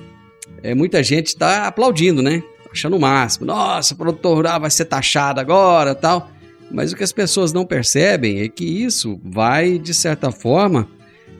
é, 0.61 0.75
muita 0.75 1.01
gente 1.01 1.27
está 1.27 1.67
aplaudindo, 1.67 2.21
né? 2.21 2.43
Achando 2.69 2.97
o 2.97 2.99
máximo. 2.99 3.45
Nossa, 3.45 3.93
o 3.93 3.97
produtor 3.97 4.35
rural 4.35 4.59
vai 4.59 4.69
ser 4.69 4.83
taxado 4.83 5.39
agora 5.39 5.95
tal. 5.95 6.29
Mas 6.69 6.91
o 6.91 6.97
que 6.97 7.03
as 7.03 7.13
pessoas 7.13 7.53
não 7.53 7.65
percebem 7.65 8.41
é 8.41 8.49
que 8.49 8.65
isso 8.65 9.17
vai, 9.23 9.79
de 9.79 9.93
certa 9.93 10.31
forma, 10.31 10.85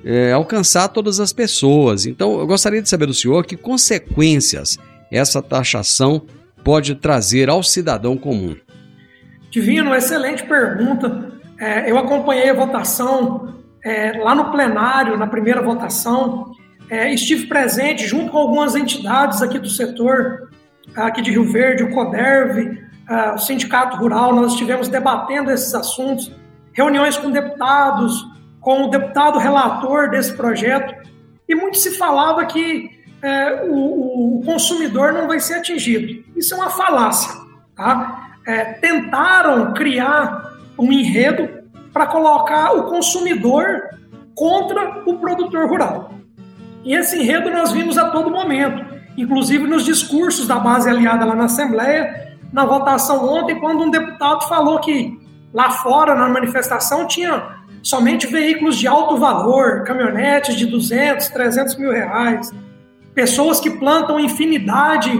é, 0.05 0.31
alcançar 0.31 0.88
todas 0.88 1.19
as 1.19 1.33
pessoas. 1.33 2.05
Então, 2.05 2.39
eu 2.39 2.47
gostaria 2.47 2.81
de 2.81 2.88
saber 2.88 3.07
do 3.07 3.13
senhor 3.13 3.45
que 3.45 3.57
consequências 3.57 4.77
essa 5.12 5.41
taxação 5.41 6.21
pode 6.63 6.95
trazer 6.95 7.50
ao 7.50 7.62
cidadão 7.62 8.15
comum. 8.15 8.55
Divino, 9.51 9.93
excelente 9.93 10.43
pergunta. 10.45 11.33
É, 11.59 11.91
eu 11.91 11.97
acompanhei 11.97 12.50
a 12.50 12.53
votação 12.53 13.64
é, 13.86 14.18
lá 14.18 14.36
no 14.36 14.51
plenário, 14.51 15.18
na 15.18 15.27
primeira 15.27 15.62
votação. 15.62 16.51
É, 16.89 17.13
estive 17.13 17.48
presente 17.48 18.06
junto 18.06 18.32
com 18.32 18.38
algumas 18.38 18.75
entidades 18.75 19.42
aqui 19.42 19.58
do 19.58 19.70
setor, 19.70 20.50
aqui 20.96 21.22
de 21.22 21.32
Rio 21.32 21.46
Verde, 21.51 21.84
o 21.84 21.92
CODERV, 21.92 22.84
o 23.36 23.38
Sindicato 23.38 23.98
Rural, 23.98 24.34
nós 24.34 24.54
estivemos 24.54 24.88
debatendo 24.88 25.51
esses 25.51 25.74
assuntos, 25.75 26.32
reuniões 26.74 27.18
com 27.18 27.30
deputados, 27.30 28.25
com 28.60 28.86
o 28.86 28.88
deputado 28.88 29.38
relator 29.38 30.10
desse 30.10 30.34
projeto, 30.34 30.96
e 31.48 31.54
muito 31.54 31.77
se 31.77 31.92
falava 31.92 32.44
que 32.46 32.89
uh, 33.24 33.72
o, 33.72 34.39
o, 34.39 34.44
consumidor 34.44 35.13
não 35.13 35.27
vai 35.27 35.39
ser 35.39 35.56
atingido. 35.56 36.24
Isso 36.36 36.56
é 36.56 36.58
uma 36.58 36.72
falácia. 36.72 37.32
Tá? 37.75 38.32
É, 38.48 38.74
tentaram 38.74 39.74
criar 39.74 40.51
um 40.77 40.92
enredo 40.92 41.64
para 41.95 42.07
colocar 42.07 42.73
o 42.73 42.83
consumidor 42.83 43.83
contra 44.35 45.01
o 45.05 45.17
produtor 45.17 45.69
rural. 45.69 46.11
E 46.83 46.93
esse 46.93 47.17
enredo 47.17 47.49
nós 47.49 47.71
vimos 47.71 47.97
a 47.97 48.09
todo 48.09 48.29
momento, 48.29 48.83
inclusive 49.15 49.65
nos 49.65 49.85
discursos 49.85 50.45
da 50.45 50.59
base 50.59 50.89
aliada 50.89 51.23
lá 51.23 51.33
na 51.33 51.45
Assembleia, 51.45 52.35
na 52.51 52.65
votação 52.65 53.25
ontem, 53.25 53.61
quando 53.61 53.81
um 53.81 53.89
deputado 53.89 54.45
falou 54.49 54.81
que 54.81 55.17
lá 55.53 55.71
fora, 55.71 56.13
na 56.13 56.27
manifestação, 56.27 57.07
tinha 57.07 57.63
somente 57.81 58.27
veículos 58.27 58.75
de 58.77 58.89
alto 58.89 59.15
valor, 59.15 59.85
caminhonetes 59.85 60.57
de 60.57 60.65
200, 60.65 61.29
300 61.29 61.77
mil 61.77 61.93
reais, 61.93 62.51
pessoas 63.13 63.61
que 63.61 63.69
plantam 63.69 64.19
infinidade 64.19 65.11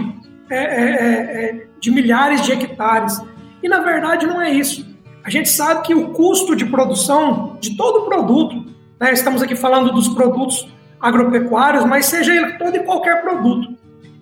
é, 0.50 0.56
é, 0.56 0.90
é, 0.90 1.44
é, 1.46 1.66
de 1.80 1.90
milhares 1.90 2.42
de 2.42 2.52
hectares. 2.52 3.18
E 3.62 3.66
na 3.66 3.80
verdade 3.80 4.26
não 4.26 4.42
é 4.42 4.50
isso. 4.50 4.94
A 5.26 5.30
gente 5.30 5.48
sabe 5.48 5.82
que 5.82 5.92
o 5.92 6.10
custo 6.10 6.54
de 6.54 6.64
produção 6.64 7.56
de 7.60 7.76
todo 7.76 8.04
produto, 8.04 8.72
né, 9.00 9.12
estamos 9.12 9.42
aqui 9.42 9.56
falando 9.56 9.92
dos 9.92 10.06
produtos 10.06 10.68
agropecuários, 11.00 11.84
mas 11.84 12.06
seja 12.06 12.32
ele 12.32 12.52
todo 12.52 12.76
e 12.76 12.84
qualquer 12.84 13.22
produto, 13.22 13.76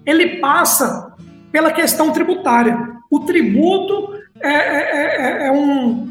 ele 0.07 0.39
passa 0.39 1.15
pela 1.53 1.71
questão 1.71 2.11
tributária. 2.11 2.97
O 3.11 3.21
tributo 3.21 4.15
é, 4.41 4.49
é, 4.49 5.45
é, 5.45 5.47
é, 5.49 5.53
um, 5.53 6.11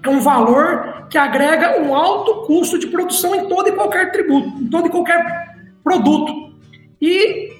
é 0.00 0.08
um 0.08 0.20
valor 0.20 1.08
que 1.10 1.18
agrega 1.18 1.82
um 1.82 1.92
alto 1.92 2.46
custo 2.46 2.78
de 2.78 2.86
produção 2.86 3.34
em 3.34 3.48
todo 3.48 3.68
e 3.68 3.72
qualquer 3.72 4.12
tributo, 4.12 4.62
em 4.62 4.68
todo 4.68 4.86
e 4.86 4.90
qualquer 4.90 5.56
produto. 5.82 6.52
E, 7.02 7.52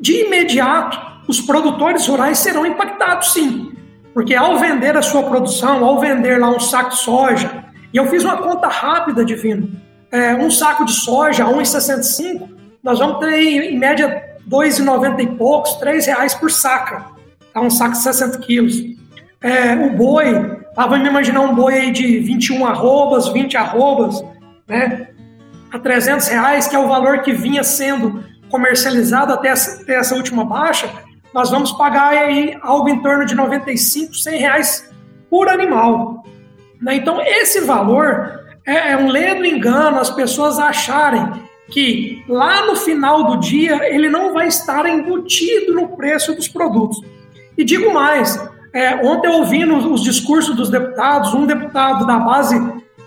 de 0.00 0.24
imediato, 0.24 0.98
os 1.28 1.38
produtores 1.38 2.06
rurais 2.06 2.38
serão 2.38 2.64
impactados, 2.64 3.34
sim. 3.34 3.74
Porque 4.18 4.34
ao 4.34 4.58
vender 4.58 4.96
a 4.96 5.00
sua 5.00 5.22
produção, 5.22 5.84
ao 5.84 6.00
vender 6.00 6.40
lá 6.40 6.50
um 6.50 6.58
saco 6.58 6.90
de 6.90 6.96
soja, 6.96 7.66
e 7.94 7.96
eu 7.96 8.04
fiz 8.06 8.24
uma 8.24 8.38
conta 8.38 8.66
rápida, 8.66 9.24
Divino, 9.24 9.70
é, 10.10 10.34
um 10.34 10.50
saco 10.50 10.84
de 10.84 10.90
soja 10.90 11.44
a 11.44 11.46
1,65, 11.46 12.48
nós 12.82 12.98
vamos 12.98 13.20
ter, 13.20 13.38
em 13.38 13.78
média, 13.78 14.08
R$ 14.08 14.50
2,90 14.50 15.20
e 15.20 15.26
poucos, 15.36 15.80
R$ 15.80 16.00
reais 16.00 16.34
por 16.34 16.50
saca 16.50 17.04
tá 17.54 17.60
um 17.60 17.70
saco 17.70 17.92
de 17.92 17.98
60 17.98 18.38
quilos. 18.38 18.74
É, 19.40 19.76
o 19.76 19.96
boi, 19.96 20.64
tava 20.74 20.98
me 20.98 21.08
imaginar 21.08 21.42
um 21.42 21.54
boi 21.54 21.74
aí 21.74 21.92
de 21.92 22.18
21 22.18 22.66
arrobas, 22.66 23.28
20 23.28 23.56
arrobas, 23.56 24.20
né? 24.66 25.10
A 25.70 25.78
300 25.78 26.26
reais, 26.26 26.66
que 26.66 26.74
é 26.74 26.78
o 26.80 26.88
valor 26.88 27.20
que 27.20 27.32
vinha 27.32 27.62
sendo 27.62 28.24
comercializado 28.50 29.32
até 29.32 29.50
essa, 29.50 29.80
até 29.80 29.94
essa 29.94 30.16
última 30.16 30.44
baixa, 30.44 30.90
nós 31.32 31.50
vamos 31.50 31.72
pagar 31.72 32.08
aí 32.08 32.56
algo 32.62 32.88
em 32.88 33.00
torno 33.00 33.24
de 33.24 33.34
95, 33.34 34.14
100 34.14 34.38
reais 34.38 34.90
por 35.30 35.48
animal. 35.48 36.24
Né? 36.80 36.96
Então, 36.96 37.20
esse 37.20 37.60
valor 37.60 38.40
é, 38.66 38.92
é 38.92 38.96
um 38.96 39.08
ledo 39.08 39.44
engano 39.44 39.98
as 39.98 40.10
pessoas 40.10 40.58
acharem 40.58 41.32
que 41.70 42.24
lá 42.28 42.66
no 42.66 42.76
final 42.76 43.24
do 43.24 43.36
dia 43.38 43.92
ele 43.92 44.08
não 44.08 44.32
vai 44.32 44.48
estar 44.48 44.86
embutido 44.86 45.74
no 45.74 45.88
preço 45.96 46.34
dos 46.34 46.48
produtos. 46.48 47.00
E 47.56 47.64
digo 47.64 47.92
mais, 47.92 48.38
é, 48.72 48.94
ontem 48.96 49.28
ouvindo 49.28 49.76
os 49.92 50.02
discursos 50.02 50.54
dos 50.56 50.70
deputados, 50.70 51.34
um 51.34 51.46
deputado 51.46 52.06
da 52.06 52.18
base 52.18 52.56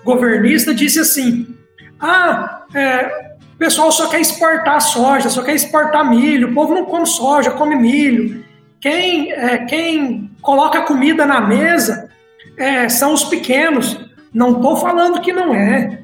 governista 0.04 0.74
disse 0.74 1.00
assim: 1.00 1.56
ah, 2.00 2.66
é, 2.74 3.31
pessoal 3.62 3.92
só 3.92 4.08
quer 4.08 4.20
exportar 4.20 4.82
soja, 4.82 5.30
só 5.30 5.44
quer 5.44 5.54
exportar 5.54 6.10
milho, 6.10 6.50
o 6.50 6.54
povo 6.56 6.74
não 6.74 6.86
come 6.86 7.06
soja, 7.06 7.52
come 7.52 7.76
milho. 7.76 8.44
Quem, 8.80 9.32
é, 9.32 9.60
quem 9.66 10.32
coloca 10.42 10.82
comida 10.82 11.28
na 11.28 11.40
mesa 11.40 12.10
é, 12.58 12.90
são 12.90 13.14
os 13.14 13.24
pequenos. 13.26 14.00
Não 14.34 14.54
estou 14.54 14.78
falando 14.78 15.22
que 15.22 15.32
não 15.32 15.54
é. 15.54 16.02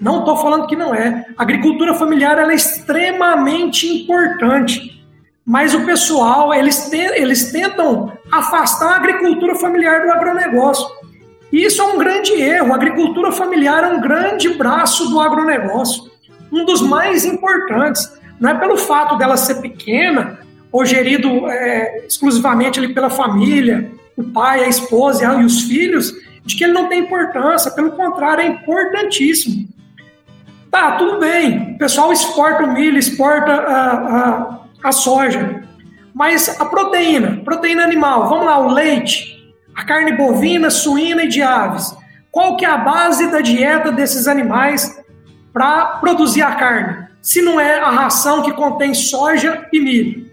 Não 0.00 0.18
estou 0.18 0.36
falando 0.36 0.66
que 0.66 0.74
não 0.74 0.92
é. 0.92 1.24
A 1.38 1.42
agricultura 1.44 1.94
familiar 1.94 2.38
é 2.38 2.52
extremamente 2.52 3.86
importante. 3.86 5.00
Mas 5.44 5.74
o 5.74 5.86
pessoal, 5.86 6.52
eles, 6.52 6.90
te, 6.90 6.96
eles 6.96 7.52
tentam 7.52 8.12
afastar 8.32 8.94
a 8.94 8.96
agricultura 8.96 9.54
familiar 9.54 10.02
do 10.02 10.10
agronegócio. 10.10 10.88
E 11.52 11.64
isso 11.64 11.80
é 11.80 11.84
um 11.84 11.98
grande 11.98 12.32
erro. 12.32 12.72
A 12.72 12.74
agricultura 12.74 13.30
familiar 13.30 13.84
é 13.84 13.94
um 13.94 14.00
grande 14.00 14.48
braço 14.54 15.08
do 15.08 15.20
agronegócio, 15.20 16.15
um 16.52 16.64
dos 16.64 16.82
mais 16.82 17.24
importantes. 17.24 18.12
Não 18.40 18.50
é 18.50 18.54
pelo 18.54 18.76
fato 18.76 19.16
dela 19.16 19.36
ser 19.36 19.56
pequena 19.56 20.38
ou 20.70 20.84
gerido 20.84 21.48
é, 21.48 22.04
exclusivamente 22.06 22.78
ali 22.78 22.92
pela 22.92 23.08
família, 23.08 23.90
o 24.16 24.24
pai, 24.24 24.64
a 24.64 24.68
esposa 24.68 25.24
e 25.40 25.44
os 25.44 25.62
filhos, 25.62 26.12
de 26.44 26.56
que 26.56 26.64
ele 26.64 26.72
não 26.72 26.88
tem 26.88 27.00
importância. 27.00 27.70
Pelo 27.70 27.92
contrário, 27.92 28.42
é 28.42 28.46
importantíssimo. 28.46 29.68
Tá, 30.70 30.92
tudo 30.92 31.18
bem. 31.18 31.74
O 31.74 31.78
pessoal 31.78 32.12
exporta 32.12 32.64
o 32.64 32.72
milho, 32.72 32.98
exporta 32.98 33.52
a, 33.52 33.92
a, 33.92 34.60
a 34.84 34.92
soja. 34.92 35.62
Mas 36.14 36.60
a 36.60 36.64
proteína, 36.64 37.42
proteína 37.44 37.82
animal, 37.82 38.28
vamos 38.28 38.46
lá, 38.46 38.58
o 38.58 38.72
leite, 38.72 39.54
a 39.74 39.84
carne 39.84 40.12
bovina, 40.12 40.70
suína 40.70 41.24
e 41.24 41.28
de 41.28 41.42
aves. 41.42 41.94
Qual 42.30 42.56
que 42.56 42.64
é 42.64 42.68
a 42.68 42.78
base 42.78 43.30
da 43.30 43.40
dieta 43.40 43.92
desses 43.92 44.26
animais 44.26 44.98
para 45.56 45.86
produzir 46.00 46.42
a 46.42 46.54
carne? 46.54 47.06
Se 47.22 47.40
não 47.40 47.58
é 47.58 47.80
a 47.80 47.88
ração 47.88 48.42
que 48.42 48.52
contém 48.52 48.92
soja 48.92 49.66
e 49.72 49.80
milho. 49.80 50.30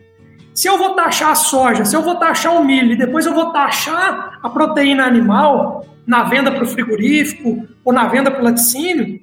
Se 0.53 0.67
eu 0.67 0.77
vou 0.77 0.95
taxar 0.95 1.29
a 1.31 1.35
soja, 1.35 1.85
se 1.85 1.95
eu 1.95 2.01
vou 2.01 2.15
taxar 2.15 2.53
o 2.53 2.65
milho 2.65 2.91
e 2.91 2.97
depois 2.97 3.25
eu 3.25 3.33
vou 3.33 3.53
taxar 3.53 4.37
a 4.43 4.49
proteína 4.49 5.05
animal 5.05 5.85
na 6.05 6.23
venda 6.23 6.51
para 6.51 6.65
o 6.65 6.67
frigorífico 6.67 7.65
ou 7.85 7.93
na 7.93 8.05
venda 8.09 8.29
para 8.29 8.41
o 8.41 8.43
laticínio, 8.43 9.21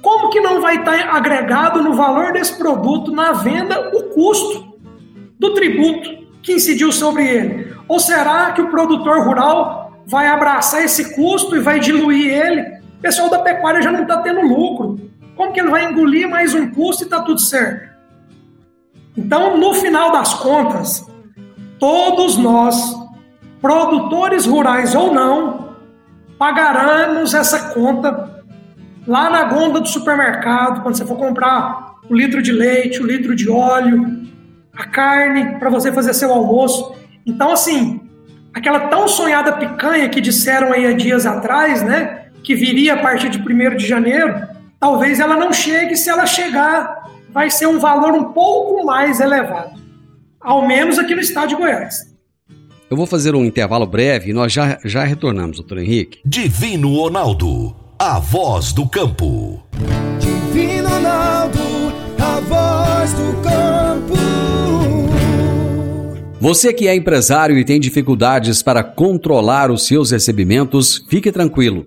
como 0.00 0.30
que 0.30 0.38
não 0.38 0.60
vai 0.60 0.76
estar 0.76 1.08
agregado 1.08 1.82
no 1.82 1.94
valor 1.94 2.32
desse 2.32 2.56
produto 2.56 3.10
na 3.10 3.32
venda 3.32 3.90
o 3.96 4.10
custo 4.10 4.78
do 5.36 5.54
tributo 5.54 6.24
que 6.40 6.52
incidiu 6.52 6.92
sobre 6.92 7.26
ele? 7.26 7.74
Ou 7.88 7.98
será 7.98 8.52
que 8.52 8.62
o 8.62 8.70
produtor 8.70 9.26
rural 9.26 10.04
vai 10.06 10.28
abraçar 10.28 10.84
esse 10.84 11.16
custo 11.16 11.56
e 11.56 11.58
vai 11.58 11.80
diluir 11.80 12.32
ele? 12.32 12.83
Pessoal 13.04 13.28
da 13.28 13.40
pecuária 13.40 13.82
já 13.82 13.92
não 13.92 14.00
está 14.00 14.16
tendo 14.22 14.40
lucro. 14.40 14.98
Como 15.36 15.52
que 15.52 15.60
ele 15.60 15.68
vai 15.68 15.84
engolir 15.84 16.26
mais 16.26 16.54
um 16.54 16.70
custo 16.70 17.02
e 17.02 17.04
está 17.04 17.20
tudo 17.20 17.38
certo? 17.38 17.90
Então, 19.14 19.58
no 19.58 19.74
final 19.74 20.10
das 20.10 20.32
contas, 20.32 21.06
todos 21.78 22.38
nós, 22.38 22.96
produtores 23.60 24.46
rurais 24.46 24.94
ou 24.94 25.12
não, 25.12 25.74
pagaremos 26.38 27.34
essa 27.34 27.74
conta 27.74 28.42
lá 29.06 29.28
na 29.28 29.44
gôndola 29.44 29.82
do 29.82 29.88
supermercado, 29.88 30.82
quando 30.82 30.96
você 30.96 31.04
for 31.04 31.18
comprar 31.18 31.96
o 32.08 32.14
litro 32.14 32.40
de 32.40 32.52
leite, 32.52 33.02
o 33.02 33.06
litro 33.06 33.36
de 33.36 33.50
óleo, 33.50 34.22
a 34.74 34.86
carne 34.86 35.58
para 35.58 35.68
você 35.68 35.92
fazer 35.92 36.14
seu 36.14 36.32
almoço. 36.32 36.94
Então, 37.26 37.52
assim, 37.52 38.00
aquela 38.54 38.88
tão 38.88 39.06
sonhada 39.06 39.52
picanha 39.52 40.08
que 40.08 40.22
disseram 40.22 40.72
aí 40.72 40.86
há 40.86 40.94
dias 40.94 41.26
atrás, 41.26 41.82
né, 41.82 42.23
que 42.44 42.54
viria 42.54 42.94
a 42.94 42.98
partir 42.98 43.30
de 43.30 43.38
1 43.38 43.76
de 43.76 43.86
janeiro, 43.86 44.46
talvez 44.78 45.18
ela 45.18 45.36
não 45.36 45.52
chegue, 45.52 45.96
se 45.96 46.10
ela 46.10 46.26
chegar, 46.26 47.10
vai 47.32 47.50
ser 47.50 47.66
um 47.66 47.80
valor 47.80 48.12
um 48.12 48.32
pouco 48.32 48.84
mais 48.84 49.18
elevado. 49.18 49.80
Ao 50.38 50.66
menos 50.68 50.98
aqui 50.98 51.14
no 51.14 51.22
estado 51.22 51.48
de 51.48 51.56
Goiás. 51.56 52.12
Eu 52.90 52.96
vou 52.96 53.06
fazer 53.06 53.34
um 53.34 53.44
intervalo 53.44 53.86
breve 53.86 54.30
e 54.30 54.34
nós 54.34 54.52
já, 54.52 54.78
já 54.84 55.02
retornamos, 55.02 55.56
doutor 55.56 55.78
Henrique. 55.78 56.20
Divino 56.24 56.94
Ronaldo, 56.94 57.74
a 57.98 58.18
voz 58.18 58.74
do 58.74 58.86
campo. 58.86 59.64
Divino 60.20 60.88
Ronaldo, 60.90 61.58
a 62.20 62.40
voz 62.40 63.12
do 63.14 63.42
campo. 63.42 64.14
Você 66.38 66.74
que 66.74 66.86
é 66.86 66.94
empresário 66.94 67.56
e 67.56 67.64
tem 67.64 67.80
dificuldades 67.80 68.62
para 68.62 68.84
controlar 68.84 69.70
os 69.70 69.86
seus 69.86 70.10
recebimentos, 70.10 71.06
fique 71.08 71.32
tranquilo. 71.32 71.86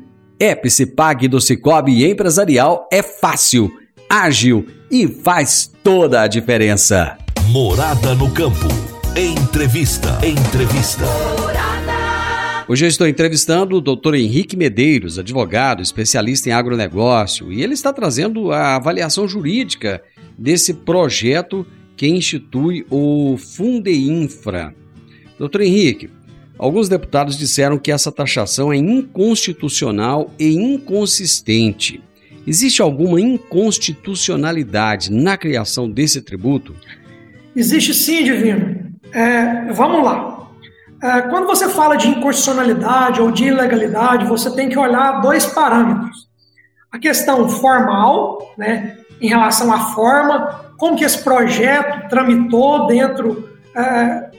Epicipag 0.43 1.27
do 1.27 1.39
Cicobi 1.39 2.03
Empresarial 2.03 2.89
é 2.91 3.03
fácil, 3.03 3.71
ágil 4.09 4.65
e 4.89 5.07
faz 5.07 5.71
toda 5.83 6.23
a 6.23 6.27
diferença. 6.27 7.15
Morada 7.49 8.15
no 8.15 8.27
campo. 8.33 8.67
Entrevista. 9.15 10.17
Entrevista. 10.25 11.05
Hoje 12.67 12.85
eu 12.85 12.89
estou 12.89 13.07
entrevistando 13.07 13.77
o 13.77 13.81
Dr. 13.81 14.15
Henrique 14.15 14.57
Medeiros, 14.57 15.19
advogado, 15.19 15.83
especialista 15.83 16.49
em 16.49 16.53
agronegócio, 16.53 17.53
e 17.53 17.61
ele 17.61 17.75
está 17.75 17.93
trazendo 17.93 18.51
a 18.51 18.77
avaliação 18.77 19.27
jurídica 19.27 20.01
desse 20.35 20.73
projeto 20.73 21.67
que 21.95 22.07
institui 22.07 22.83
o 22.89 23.37
Fundeinfra. 23.37 24.73
Doutor 25.37 25.61
Henrique, 25.61 26.09
Alguns 26.61 26.87
deputados 26.87 27.35
disseram 27.39 27.79
que 27.79 27.91
essa 27.91 28.11
taxação 28.11 28.71
é 28.71 28.77
inconstitucional 28.77 30.29
e 30.37 30.53
inconsistente. 30.53 32.03
Existe 32.45 32.83
alguma 32.83 33.19
inconstitucionalidade 33.19 35.11
na 35.11 35.35
criação 35.35 35.89
desse 35.89 36.21
tributo? 36.21 36.75
Existe 37.55 37.95
sim, 37.95 38.23
Divino. 38.23 38.93
É, 39.11 39.73
vamos 39.73 40.03
lá. 40.03 40.51
É, 41.01 41.21
quando 41.21 41.47
você 41.47 41.67
fala 41.67 41.95
de 41.95 42.07
inconstitucionalidade 42.07 43.19
ou 43.19 43.31
de 43.31 43.45
ilegalidade, 43.45 44.27
você 44.27 44.53
tem 44.53 44.69
que 44.69 44.77
olhar 44.77 45.19
dois 45.19 45.47
parâmetros. 45.47 46.29
A 46.91 46.99
questão 46.99 47.49
formal, 47.49 48.53
né, 48.55 48.99
em 49.19 49.29
relação 49.29 49.73
à 49.73 49.95
forma, 49.95 50.73
como 50.77 50.95
que 50.95 51.03
esse 51.03 51.23
projeto 51.23 52.07
tramitou 52.07 52.85
dentro 52.85 53.49
é, 53.75 54.29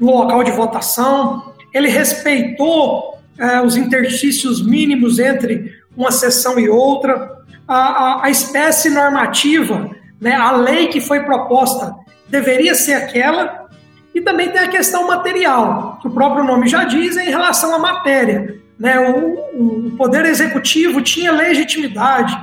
local 0.00 0.42
de 0.42 0.50
votação, 0.50 1.47
ele 1.78 1.88
respeitou 1.88 3.18
é, 3.38 3.60
os 3.60 3.76
interstícios 3.76 4.64
mínimos 4.64 5.18
entre 5.18 5.72
uma 5.96 6.10
sessão 6.10 6.58
e 6.58 6.68
outra, 6.68 7.38
a, 7.66 7.76
a, 7.76 8.26
a 8.26 8.30
espécie 8.30 8.90
normativa, 8.90 9.90
né, 10.20 10.34
a 10.34 10.52
lei 10.52 10.88
que 10.88 11.00
foi 11.00 11.20
proposta 11.20 11.94
deveria 12.28 12.74
ser 12.74 12.94
aquela, 12.94 13.68
e 14.14 14.20
também 14.20 14.50
tem 14.50 14.60
a 14.60 14.68
questão 14.68 15.06
material, 15.06 15.98
que 16.00 16.08
o 16.08 16.10
próprio 16.10 16.44
nome 16.44 16.66
já 16.66 16.84
diz 16.84 17.16
em 17.16 17.30
relação 17.30 17.74
à 17.74 17.78
matéria. 17.78 18.58
Né, 18.78 18.98
o, 18.98 19.88
o 19.88 19.96
Poder 19.96 20.24
Executivo 20.24 21.00
tinha 21.00 21.32
legitimidade, 21.32 22.36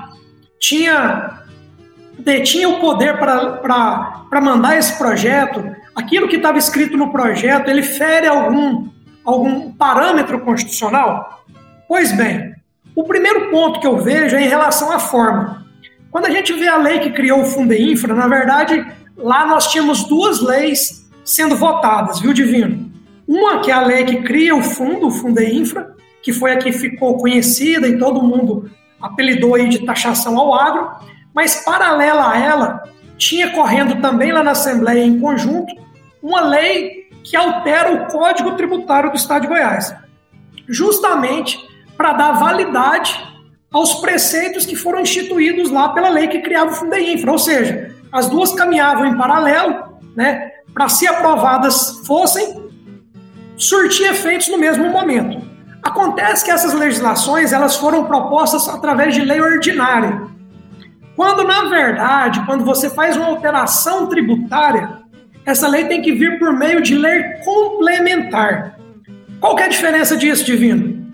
tinha 0.60 1.42
detinha 2.20 2.70
o 2.70 2.80
poder 2.80 3.18
para 3.18 4.42
mandar 4.42 4.78
esse 4.78 4.98
projeto, 4.98 5.64
aquilo 5.96 6.28
que 6.28 6.38
estava 6.38 6.58
escrito 6.58 6.98
no 6.98 7.12
projeto, 7.12 7.70
ele 7.70 7.84
fere 7.84 8.28
algum 8.28 8.90
algum 9.26 9.72
parâmetro 9.72 10.40
constitucional? 10.42 11.44
Pois 11.88 12.12
bem, 12.12 12.54
o 12.96 13.04
primeiro 13.04 13.50
ponto 13.50 13.80
que 13.80 13.88
eu 13.88 13.98
vejo 13.98 14.36
é 14.36 14.44
em 14.44 14.48
relação 14.48 14.92
à 14.92 15.00
forma. 15.00 15.66
Quando 16.12 16.28
a 16.28 16.30
gente 16.30 16.54
vê 16.54 16.68
a 16.68 16.78
lei 16.78 17.00
que 17.00 17.12
criou 17.12 17.42
o 17.42 17.46
Fundeinfra, 17.46 18.14
na 18.14 18.28
verdade, 18.28 18.86
lá 19.18 19.46
nós 19.46 19.72
tínhamos 19.72 20.06
duas 20.06 20.42
leis 20.42 21.06
sendo 21.26 21.56
votadas, 21.58 22.20
viu, 22.20 22.32
Divino? 22.32 22.90
Uma 23.28 23.60
que 23.60 23.72
é 23.72 23.74
a 23.74 23.82
lei 23.82 24.06
que 24.06 24.22
cria 24.22 24.56
o 24.56 24.64
fundo, 24.64 25.08
o 25.08 25.12
Fundeinfra, 25.12 25.96
que 26.22 26.32
foi 26.32 26.54
a 26.54 26.58
que 26.58 26.72
ficou 26.72 27.18
conhecida 27.18 27.88
e 27.88 27.98
todo 27.98 28.24
mundo 28.24 28.70
apelidou 29.02 29.56
aí 29.56 29.68
de 29.68 29.86
taxação 29.86 30.38
ao 30.38 30.54
agro, 30.54 30.90
mas 31.34 31.64
paralela 31.66 32.32
a 32.32 32.40
ela, 32.40 32.84
tinha 33.18 33.52
correndo 33.52 34.02
também 34.02 34.32
lá 34.32 34.44
na 34.44 34.52
Assembleia 34.52 35.04
em 35.04 35.20
conjunto 35.20 35.74
uma 36.22 36.42
lei 36.42 37.05
que 37.26 37.36
altera 37.36 37.92
o 37.92 38.06
Código 38.06 38.52
Tributário 38.52 39.10
do 39.10 39.18
Estado 39.18 39.42
de 39.42 39.48
Goiás, 39.48 39.94
justamente 40.70 41.60
para 41.98 42.14
dar 42.14 42.34
validade 42.34 43.20
aos 43.74 43.96
preceitos 43.96 44.66
que 44.66 44.76
foram 44.76 45.02
instituídos 45.02 45.70
lá 45.72 45.90
pela 45.90 46.10
lei 46.10 46.28
que 46.28 46.40
criava 46.40 46.72
o 46.72 46.74
Fundeinfra, 46.74 47.32
ou 47.32 47.40
seja, 47.40 47.94
as 48.12 48.30
duas 48.30 48.54
caminhavam 48.54 49.06
em 49.06 49.18
paralelo, 49.18 50.00
né, 50.16 50.52
para 50.74 50.88
se 50.88 51.08
aprovadas 51.08 52.02
fossem 52.06 52.64
surtir 53.58 54.08
efeitos 54.08 54.48
no 54.48 54.58
mesmo 54.58 54.90
momento. 54.90 55.46
Acontece 55.82 56.46
que 56.46 56.52
essas 56.52 56.74
legislações 56.74 57.52
elas 57.52 57.76
foram 57.76 58.06
propostas 58.06 58.68
através 58.68 59.14
de 59.14 59.22
lei 59.22 59.42
ordinária. 59.42 60.28
Quando, 61.16 61.44
na 61.44 61.66
verdade, 61.66 62.46
quando 62.46 62.66
você 62.66 62.90
faz 62.90 63.16
uma 63.16 63.28
alteração 63.28 64.08
tributária, 64.08 65.05
essa 65.46 65.68
lei 65.68 65.86
tem 65.86 66.02
que 66.02 66.12
vir 66.12 66.40
por 66.40 66.54
meio 66.54 66.82
de 66.82 66.96
lei 66.96 67.24
complementar. 67.44 68.78
Qual 69.40 69.58
é 69.60 69.66
a 69.66 69.68
diferença 69.68 70.18
disso, 70.18 70.44
Divino? 70.44 71.06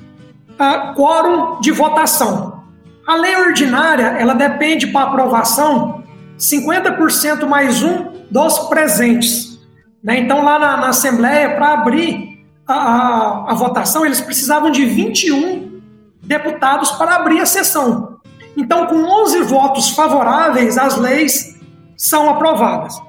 Uh, 0.51 0.95
quórum 0.95 1.59
de 1.59 1.71
votação. 1.71 2.63
A 3.05 3.15
lei 3.15 3.35
ordinária, 3.35 4.15
ela 4.17 4.33
depende 4.33 4.87
para 4.87 5.07
aprovação 5.07 6.03
50% 6.37 7.45
mais 7.45 7.83
um 7.83 8.11
dos 8.29 8.57
presentes. 8.69 9.59
Né? 10.03 10.19
Então, 10.19 10.43
lá 10.43 10.57
na, 10.57 10.77
na 10.77 10.89
Assembleia, 10.89 11.55
para 11.55 11.73
abrir 11.73 12.45
a, 12.65 12.73
a, 12.73 13.51
a, 13.51 13.53
votação, 13.53 14.05
eles 14.05 14.21
precisavam 14.21 14.71
de 14.71 14.85
21 14.85 15.81
deputados 16.23 16.91
para 16.91 17.15
abrir 17.15 17.41
a 17.41 17.45
sessão. 17.45 18.19
Então, 18.55 18.87
com 18.87 19.03
11 19.03 19.41
votos 19.41 19.89
favoráveis, 19.89 20.77
as 20.77 20.97
leis 20.97 21.59
são 21.97 22.29
aprovadas. 22.29 22.99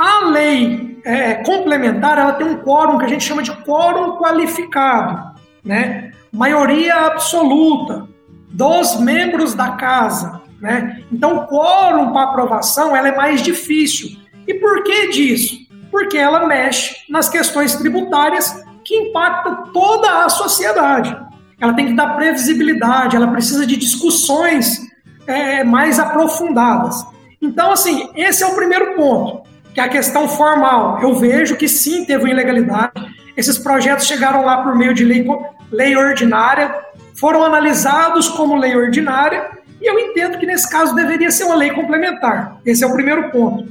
A 0.00 0.24
lei 0.30 0.98
é, 1.04 1.34
complementar 1.44 2.16
ela 2.16 2.32
tem 2.32 2.46
um 2.46 2.56
quórum 2.56 2.96
que 2.96 3.04
a 3.04 3.08
gente 3.08 3.22
chama 3.22 3.42
de 3.42 3.54
quórum 3.64 4.16
qualificado, 4.16 5.38
né? 5.62 6.10
maioria 6.32 6.94
absoluta 7.04 8.08
dos 8.48 8.98
membros 8.98 9.52
da 9.52 9.72
casa. 9.72 10.40
Né? 10.58 11.04
Então, 11.12 11.36
o 11.36 11.46
quórum 11.46 12.14
para 12.14 12.30
aprovação 12.30 12.96
ela 12.96 13.08
é 13.08 13.14
mais 13.14 13.42
difícil. 13.42 14.16
E 14.48 14.54
por 14.54 14.82
que 14.84 15.08
disso? 15.08 15.58
Porque 15.90 16.16
ela 16.16 16.46
mexe 16.46 16.96
nas 17.10 17.28
questões 17.28 17.76
tributárias 17.76 18.64
que 18.82 18.96
impactam 18.96 19.64
toda 19.70 20.24
a 20.24 20.30
sociedade. 20.30 21.14
Ela 21.60 21.74
tem 21.74 21.88
que 21.88 21.92
dar 21.94 22.16
previsibilidade, 22.16 23.16
ela 23.16 23.28
precisa 23.28 23.66
de 23.66 23.76
discussões 23.76 24.80
é, 25.26 25.62
mais 25.62 25.98
aprofundadas. 25.98 27.04
Então, 27.42 27.70
assim, 27.70 28.08
esse 28.16 28.42
é 28.42 28.46
o 28.46 28.54
primeiro 28.54 28.96
ponto, 28.96 29.49
que 29.74 29.80
é 29.80 29.84
a 29.84 29.88
questão 29.88 30.28
formal. 30.28 31.00
Eu 31.02 31.14
vejo 31.16 31.56
que 31.56 31.68
sim, 31.68 32.04
teve 32.04 32.24
uma 32.24 32.30
ilegalidade. 32.30 32.92
Esses 33.36 33.58
projetos 33.58 34.06
chegaram 34.06 34.44
lá 34.44 34.62
por 34.62 34.74
meio 34.74 34.94
de 34.94 35.04
lei, 35.04 35.26
lei 35.70 35.96
ordinária, 35.96 36.74
foram 37.14 37.44
analisados 37.44 38.28
como 38.28 38.56
lei 38.56 38.76
ordinária, 38.76 39.50
e 39.80 39.86
eu 39.86 39.98
entendo 39.98 40.38
que 40.38 40.46
nesse 40.46 40.70
caso 40.70 40.94
deveria 40.94 41.30
ser 41.30 41.44
uma 41.44 41.54
lei 41.54 41.70
complementar. 41.70 42.58
Esse 42.66 42.84
é 42.84 42.86
o 42.86 42.92
primeiro 42.92 43.30
ponto. 43.30 43.68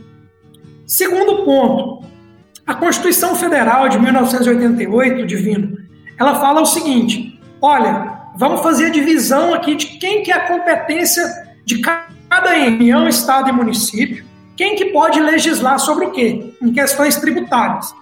Segundo 0.86 1.44
ponto, 1.44 2.04
a 2.66 2.74
Constituição 2.74 3.36
Federal 3.36 3.90
de 3.90 4.00
1988, 4.00 5.26
Divino, 5.26 5.78
ela 6.18 6.40
fala 6.40 6.62
o 6.62 6.66
seguinte: 6.66 7.40
olha, 7.62 8.20
vamos 8.36 8.62
fazer 8.62 8.88
a 8.88 8.90
divisão 8.90 9.54
aqui 9.54 9.76
de 9.76 9.86
quem 10.00 10.24
que 10.24 10.32
é 10.32 10.36
a 10.36 10.48
competência 10.48 11.24
de 11.66 11.80
cada 11.80 12.56
União, 12.56 13.08
Estado 13.08 13.50
e 13.50 13.52
município, 13.52 14.26
quem 14.60 14.76
que 14.76 14.88
pode 14.88 15.22
legislar 15.22 15.80
sobre 15.80 16.08
o 16.08 16.12
quê? 16.12 16.54
Em 16.62 16.74
questões 16.74 17.16
tributárias. 17.16 17.96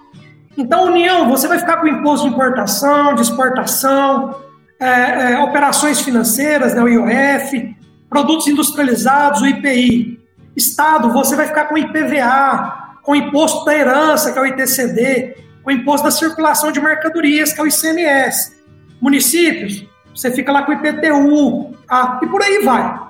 Então, 0.56 0.86
União, 0.86 1.28
você 1.28 1.46
vai 1.46 1.56
ficar 1.56 1.76
com 1.76 1.86
imposto 1.86 2.26
de 2.26 2.34
importação, 2.34 3.14
de 3.14 3.22
exportação, 3.22 4.34
é, 4.80 5.34
é, 5.34 5.38
operações 5.38 6.00
financeiras, 6.00 6.74
né, 6.74 6.82
o 6.82 6.88
IOF, 6.88 7.76
produtos 8.10 8.48
industrializados, 8.48 9.40
o 9.40 9.46
IPI. 9.46 10.18
Estado, 10.56 11.12
você 11.12 11.36
vai 11.36 11.46
ficar 11.46 11.66
com 11.66 11.78
IPVA, 11.78 12.96
com 13.04 13.12
o 13.12 13.14
imposto 13.14 13.64
da 13.64 13.76
herança, 13.76 14.32
que 14.32 14.38
é 14.40 14.42
o 14.42 14.46
ITCD, 14.46 15.36
com 15.62 15.70
o 15.70 15.72
imposto 15.72 16.06
da 16.06 16.10
circulação 16.10 16.72
de 16.72 16.80
mercadorias, 16.80 17.52
que 17.52 17.60
é 17.60 17.62
o 17.62 17.68
ICMS. 17.68 18.56
Municípios, 19.00 19.86
você 20.12 20.28
fica 20.32 20.50
lá 20.50 20.64
com 20.64 20.72
o 20.72 20.74
IPTU, 20.74 21.76
ah, 21.88 22.18
e 22.20 22.26
por 22.26 22.42
aí 22.42 22.64
vai. 22.64 23.07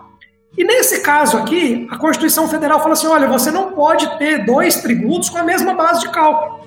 E 0.58 0.64
nesse 0.64 1.02
caso 1.02 1.36
aqui, 1.36 1.86
a 1.88 1.96
Constituição 1.96 2.48
Federal 2.48 2.80
fala 2.80 2.94
assim: 2.94 3.06
olha, 3.06 3.28
você 3.28 3.48
não 3.48 3.70
pode 3.70 4.18
ter 4.18 4.44
dois 4.44 4.82
tributos 4.82 5.30
com 5.30 5.38
a 5.38 5.44
mesma 5.44 5.72
base 5.72 6.00
de 6.00 6.10
cálculo, 6.10 6.66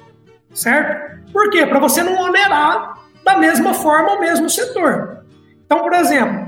certo? 0.54 1.30
Por 1.34 1.50
quê? 1.50 1.66
Para 1.66 1.78
você 1.78 2.02
não 2.02 2.18
onerar 2.22 3.02
da 3.22 3.38
mesma 3.38 3.74
forma 3.74 4.14
o 4.14 4.20
mesmo 4.22 4.50
setor. 4.50 5.26
Então, 5.66 5.80
por 5.80 5.94
exemplo, 5.94 6.48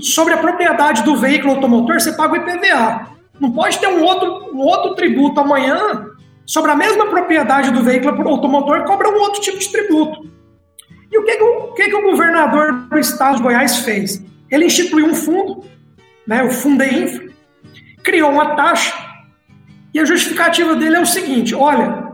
sobre 0.00 0.34
a 0.34 0.38
propriedade 0.38 1.02
do 1.02 1.16
veículo 1.16 1.54
automotor, 1.54 2.00
você 2.00 2.12
paga 2.12 2.34
o 2.34 2.36
IPVA. 2.36 3.08
Não 3.40 3.50
pode 3.50 3.78
ter 3.78 3.88
um 3.88 4.04
outro, 4.04 4.54
um 4.54 4.58
outro 4.58 4.94
tributo 4.94 5.40
amanhã 5.40 6.06
sobre 6.46 6.70
a 6.70 6.76
mesma 6.76 7.06
propriedade 7.06 7.72
do 7.72 7.82
veículo 7.82 8.28
automotor 8.28 8.84
cobra 8.84 9.10
um 9.10 9.18
outro 9.20 9.40
tipo 9.40 9.58
de 9.58 9.68
tributo. 9.68 10.28
E 11.10 11.18
o 11.18 11.24
que, 11.24 11.36
que, 11.36 11.42
o, 11.42 11.72
que, 11.74 11.88
que 11.88 11.94
o 11.94 12.02
governador 12.02 12.72
do 12.88 12.98
estado 12.98 13.36
de 13.36 13.42
Goiás 13.42 13.78
fez? 13.78 14.22
Ele 14.50 14.66
instituiu 14.66 15.06
um 15.06 15.14
fundo, 15.14 15.64
né, 16.28 16.42
o 16.42 16.50
Fundeinfra, 16.50 17.26
criou 18.04 18.30
uma 18.30 18.54
taxa, 18.54 18.94
e 19.92 19.98
a 19.98 20.04
justificativa 20.04 20.76
dele 20.76 20.96
é 20.96 21.00
o 21.00 21.06
seguinte: 21.06 21.54
olha, 21.54 22.04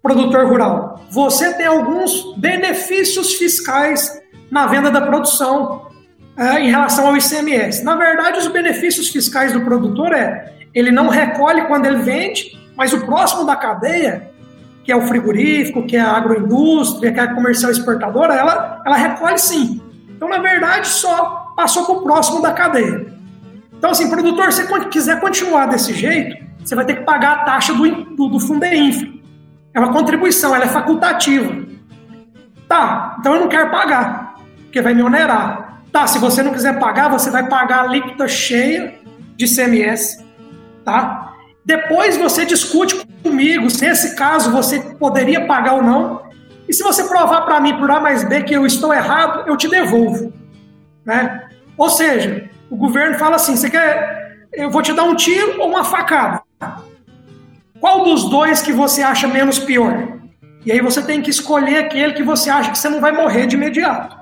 produtor 0.00 0.46
rural, 0.46 1.04
você 1.10 1.52
tem 1.54 1.66
alguns 1.66 2.36
benefícios 2.38 3.34
fiscais 3.34 4.22
na 4.50 4.66
venda 4.66 4.90
da 4.90 5.00
produção 5.00 5.88
é, 6.36 6.60
em 6.60 6.70
relação 6.70 7.08
ao 7.08 7.16
ICMS. 7.16 7.84
Na 7.84 7.96
verdade, 7.96 8.38
os 8.38 8.46
benefícios 8.46 9.08
fiscais 9.08 9.52
do 9.52 9.62
produtor 9.62 10.12
é 10.12 10.54
ele 10.72 10.92
não 10.92 11.08
recolhe 11.08 11.62
quando 11.66 11.86
ele 11.86 11.98
vende, 11.98 12.56
mas 12.76 12.92
o 12.92 13.04
próximo 13.04 13.44
da 13.44 13.56
cadeia, 13.56 14.30
que 14.84 14.92
é 14.92 14.96
o 14.96 15.02
frigorífico, 15.02 15.84
que 15.84 15.96
é 15.96 16.00
a 16.00 16.12
agroindústria, 16.12 17.12
que 17.12 17.18
é 17.18 17.22
a 17.24 17.34
comercial 17.34 17.72
exportadora, 17.72 18.34
ela, 18.34 18.80
ela 18.86 18.96
recolhe 18.96 19.38
sim. 19.38 19.80
Então, 20.08 20.28
na 20.28 20.38
verdade, 20.38 20.86
só 20.86 21.52
passou 21.56 21.84
para 21.84 21.94
o 21.96 22.02
próximo 22.02 22.40
da 22.40 22.52
cadeia. 22.52 23.19
Então, 23.80 23.92
assim, 23.92 24.10
produtor, 24.10 24.52
se 24.52 24.66
você 24.66 24.84
quiser 24.90 25.18
continuar 25.20 25.64
desse 25.64 25.94
jeito, 25.94 26.36
você 26.62 26.74
vai 26.74 26.84
ter 26.84 26.96
que 26.96 27.02
pagar 27.02 27.32
a 27.32 27.44
taxa 27.44 27.72
do, 27.72 28.04
do, 28.14 28.28
do 28.28 28.38
Fundeinfra. 28.38 29.08
É 29.72 29.80
uma 29.80 29.90
contribuição, 29.90 30.54
ela 30.54 30.66
é 30.66 30.68
facultativa. 30.68 31.64
Tá, 32.68 33.16
então 33.18 33.36
eu 33.36 33.40
não 33.40 33.48
quero 33.48 33.70
pagar, 33.70 34.34
porque 34.64 34.82
vai 34.82 34.92
me 34.92 35.02
onerar. 35.02 35.80
Tá, 35.90 36.06
se 36.06 36.18
você 36.18 36.42
não 36.42 36.52
quiser 36.52 36.78
pagar, 36.78 37.08
você 37.08 37.30
vai 37.30 37.48
pagar 37.48 37.78
a 37.78 37.82
alíquota 37.84 38.28
cheia 38.28 39.00
de 39.34 39.46
CMS, 39.46 40.22
tá? 40.84 41.32
Depois 41.64 42.18
você 42.18 42.44
discute 42.44 43.02
comigo 43.22 43.70
se 43.70 43.82
nesse 43.82 44.14
caso 44.14 44.52
você 44.52 44.78
poderia 44.78 45.46
pagar 45.46 45.72
ou 45.72 45.82
não. 45.82 46.22
E 46.68 46.74
se 46.74 46.82
você 46.82 47.04
provar 47.04 47.46
para 47.46 47.62
mim 47.62 47.78
por 47.78 47.90
A 47.90 47.98
mais 47.98 48.24
B 48.24 48.42
que 48.42 48.52
eu 48.52 48.66
estou 48.66 48.92
errado, 48.92 49.48
eu 49.48 49.56
te 49.56 49.68
devolvo, 49.70 50.34
né? 51.02 51.48
Ou 51.78 51.88
seja, 51.88 52.49
o 52.70 52.76
governo 52.76 53.18
fala 53.18 53.36
assim: 53.36 53.56
você 53.56 53.68
quer, 53.68 54.46
eu 54.52 54.70
vou 54.70 54.82
te 54.82 54.92
dar 54.92 55.04
um 55.04 55.14
tiro 55.14 55.60
ou 55.60 55.68
uma 55.68 55.84
facada? 55.84 56.42
Qual 57.80 58.04
dos 58.04 58.28
dois 58.30 58.62
que 58.62 58.72
você 58.72 59.02
acha 59.02 59.26
menos 59.26 59.58
pior? 59.58 60.20
E 60.64 60.70
aí 60.70 60.80
você 60.80 61.02
tem 61.02 61.22
que 61.22 61.30
escolher 61.30 61.78
aquele 61.78 62.12
que 62.12 62.22
você 62.22 62.50
acha 62.50 62.70
que 62.70 62.78
você 62.78 62.88
não 62.88 63.00
vai 63.00 63.12
morrer 63.12 63.46
de 63.46 63.56
imediato 63.56 64.20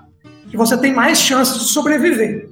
que 0.50 0.56
você 0.56 0.76
tem 0.76 0.92
mais 0.92 1.20
chances 1.20 1.58
de 1.58 1.72
sobreviver. 1.72 2.48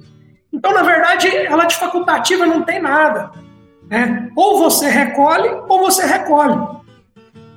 Então, 0.53 0.73
na 0.73 0.83
verdade, 0.83 1.27
ela 1.27 1.65
de 1.65 1.75
facultativa 1.75 2.45
não 2.45 2.61
tem 2.61 2.81
nada. 2.81 3.31
Né? 3.89 4.29
Ou 4.35 4.59
você 4.59 4.87
recolhe, 4.89 5.49
ou 5.67 5.79
você 5.79 6.05
recolhe. 6.05 6.77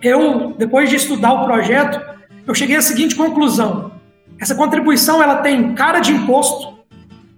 Eu, 0.03 0.55
depois 0.57 0.89
de 0.89 0.97
estudar 0.97 1.33
o 1.33 1.45
projeto, 1.45 2.01
eu 2.47 2.55
cheguei 2.55 2.77
à 2.77 2.83
seguinte 2.83 3.15
conclusão. 3.15 3.93
Essa 4.41 4.55
contribuição 4.55 5.23
ela 5.23 5.37
tem 5.37 5.75
cara 5.75 6.01
de 6.01 6.13
imposto, 6.13 6.80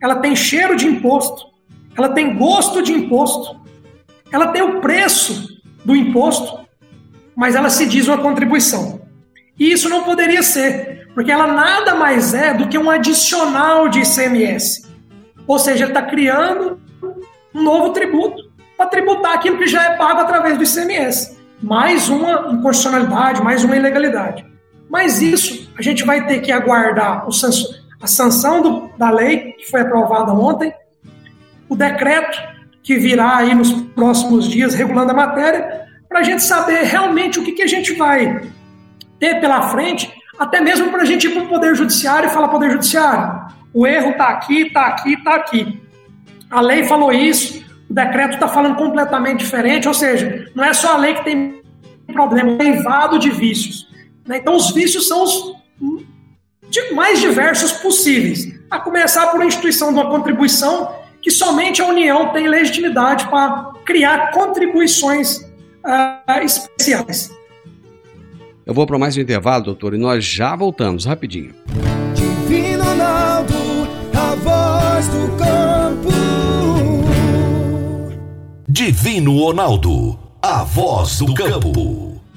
ela 0.02 0.16
tem 0.16 0.34
cheiro 0.34 0.74
de 0.74 0.86
imposto, 0.86 1.46
ela 1.96 2.08
tem 2.08 2.36
gosto 2.36 2.82
de 2.82 2.92
imposto, 2.92 3.60
ela 4.32 4.48
tem 4.48 4.60
o 4.60 4.80
preço 4.80 5.62
do 5.84 5.94
imposto, 5.94 6.58
mas 7.36 7.54
ela 7.54 7.70
se 7.70 7.86
diz 7.86 8.08
uma 8.08 8.18
contribuição. 8.18 9.00
E 9.56 9.70
isso 9.70 9.88
não 9.88 10.02
poderia 10.02 10.42
ser, 10.42 11.08
porque 11.14 11.30
ela 11.30 11.46
nada 11.46 11.94
mais 11.94 12.34
é 12.34 12.52
do 12.52 12.68
que 12.68 12.76
um 12.76 12.90
adicional 12.90 13.88
de 13.88 14.00
ICMS. 14.00 14.84
Ou 15.46 15.58
seja, 15.58 15.84
ele 15.84 15.92
está 15.92 16.02
criando 16.02 16.80
um 17.54 17.62
novo 17.62 17.90
tributo 17.90 18.50
para 18.76 18.86
tributar 18.86 19.34
aquilo 19.34 19.58
que 19.58 19.68
já 19.68 19.84
é 19.84 19.96
pago 19.96 20.20
através 20.20 20.58
do 20.58 20.64
ICMS. 20.64 21.38
Mais 21.62 22.08
uma 22.08 22.52
inconstitucionalidade, 22.52 23.40
mais 23.40 23.62
uma 23.62 23.76
ilegalidade. 23.76 24.44
Mas 24.90 25.22
isso 25.22 25.70
a 25.78 25.82
gente 25.82 26.04
vai 26.04 26.26
ter 26.26 26.40
que 26.40 26.50
aguardar 26.50 27.28
o 27.28 27.32
sanção, 27.32 27.81
a 28.02 28.06
sanção 28.08 28.60
do, 28.60 28.90
da 28.98 29.10
lei, 29.10 29.52
que 29.52 29.70
foi 29.70 29.82
aprovada 29.82 30.32
ontem, 30.32 30.74
o 31.68 31.76
decreto 31.76 32.36
que 32.82 32.98
virá 32.98 33.36
aí 33.36 33.54
nos 33.54 33.70
próximos 33.72 34.48
dias 34.48 34.74
regulando 34.74 35.12
a 35.12 35.14
matéria, 35.14 35.86
para 36.08 36.18
a 36.18 36.22
gente 36.22 36.42
saber 36.42 36.82
realmente 36.82 37.38
o 37.38 37.44
que, 37.44 37.52
que 37.52 37.62
a 37.62 37.66
gente 37.66 37.94
vai 37.94 38.42
ter 39.20 39.40
pela 39.40 39.70
frente, 39.70 40.12
até 40.36 40.60
mesmo 40.60 40.90
para 40.90 41.02
a 41.02 41.04
gente 41.04 41.28
ir 41.28 41.30
para 41.30 41.44
o 41.44 41.48
Poder 41.48 41.76
Judiciário 41.76 42.28
e 42.28 42.32
falar: 42.32 42.48
Poder 42.48 42.72
Judiciário, 42.72 43.40
o 43.72 43.86
erro 43.86 44.10
está 44.10 44.28
aqui, 44.28 44.66
está 44.66 44.86
aqui, 44.86 45.14
está 45.14 45.34
aqui. 45.36 45.80
A 46.50 46.60
lei 46.60 46.84
falou 46.84 47.12
isso, 47.12 47.64
o 47.88 47.94
decreto 47.94 48.34
está 48.34 48.48
falando 48.48 48.74
completamente 48.74 49.38
diferente, 49.38 49.86
ou 49.86 49.94
seja, 49.94 50.50
não 50.54 50.64
é 50.64 50.74
só 50.74 50.94
a 50.94 50.98
lei 50.98 51.14
que 51.14 51.24
tem 51.24 51.62
problema, 52.12 52.56
é 52.60 52.64
invado 52.66 53.18
de 53.18 53.30
vícios. 53.30 53.88
Né? 54.26 54.38
Então, 54.38 54.56
os 54.56 54.72
vícios 54.72 55.06
são 55.06 55.22
os 55.22 55.54
mais 56.92 57.20
diversos 57.20 57.72
possíveis, 57.72 58.48
a 58.70 58.78
começar 58.78 59.26
por 59.26 59.42
a 59.42 59.46
instituição 59.46 59.88
de 59.88 59.94
uma 59.94 60.08
contribuição 60.08 60.94
que 61.20 61.30
somente 61.30 61.80
a 61.80 61.86
União 61.86 62.32
tem 62.32 62.48
legitimidade 62.48 63.28
para 63.28 63.72
criar 63.84 64.30
contribuições 64.32 65.36
uh, 65.36 66.42
especiais. 66.42 67.30
Eu 68.64 68.74
vou 68.74 68.86
para 68.86 68.98
mais 68.98 69.16
um 69.16 69.20
intervalo, 69.20 69.64
doutor, 69.64 69.94
e 69.94 69.98
nós 69.98 70.24
já 70.24 70.54
voltamos 70.56 71.04
rapidinho. 71.04 71.54
Divino 72.14 72.84
Ronaldo, 72.84 73.54
a 74.14 74.34
voz 74.36 75.08
do 75.08 75.36
campo. 75.36 76.12
Divino 78.68 79.38
Ronaldo, 79.38 80.18
a 80.40 80.64
voz 80.64 81.18
do 81.18 81.34
campo. 81.34 82.11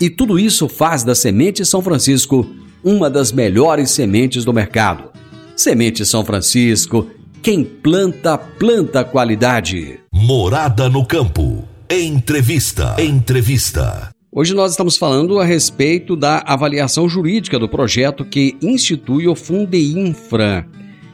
E 0.00 0.10
tudo 0.10 0.38
isso 0.38 0.68
faz 0.68 1.02
da 1.02 1.14
Semente 1.14 1.64
São 1.64 1.80
Francisco 1.80 2.46
uma 2.84 3.08
das 3.08 3.32
melhores 3.32 3.90
sementes 3.90 4.44
do 4.44 4.52
mercado. 4.52 5.10
Semente 5.56 6.04
São 6.04 6.24
Francisco, 6.24 7.08
quem 7.42 7.64
planta, 7.64 8.36
planta 8.36 9.02
qualidade. 9.02 9.98
Morada 10.12 10.88
no 10.88 11.04
campo. 11.06 11.64
Entrevista. 11.90 12.94
Entrevista. 12.98 14.10
Hoje 14.30 14.52
nós 14.52 14.72
estamos 14.72 14.98
falando 14.98 15.40
a 15.40 15.44
respeito 15.44 16.14
da 16.14 16.42
avaliação 16.46 17.08
jurídica 17.08 17.58
do 17.58 17.68
projeto 17.68 18.22
que 18.22 18.54
institui 18.60 19.26
o 19.26 19.34
Fundeinfra. 19.34 20.66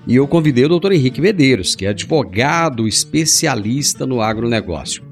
E 0.08 0.16
eu 0.16 0.26
convidei 0.26 0.64
o 0.64 0.68
doutor 0.68 0.90
Henrique 0.90 1.20
Medeiros, 1.20 1.76
que 1.76 1.86
é 1.86 1.90
advogado 1.90 2.88
especialista 2.88 4.04
no 4.04 4.20
agronegócio. 4.20 5.04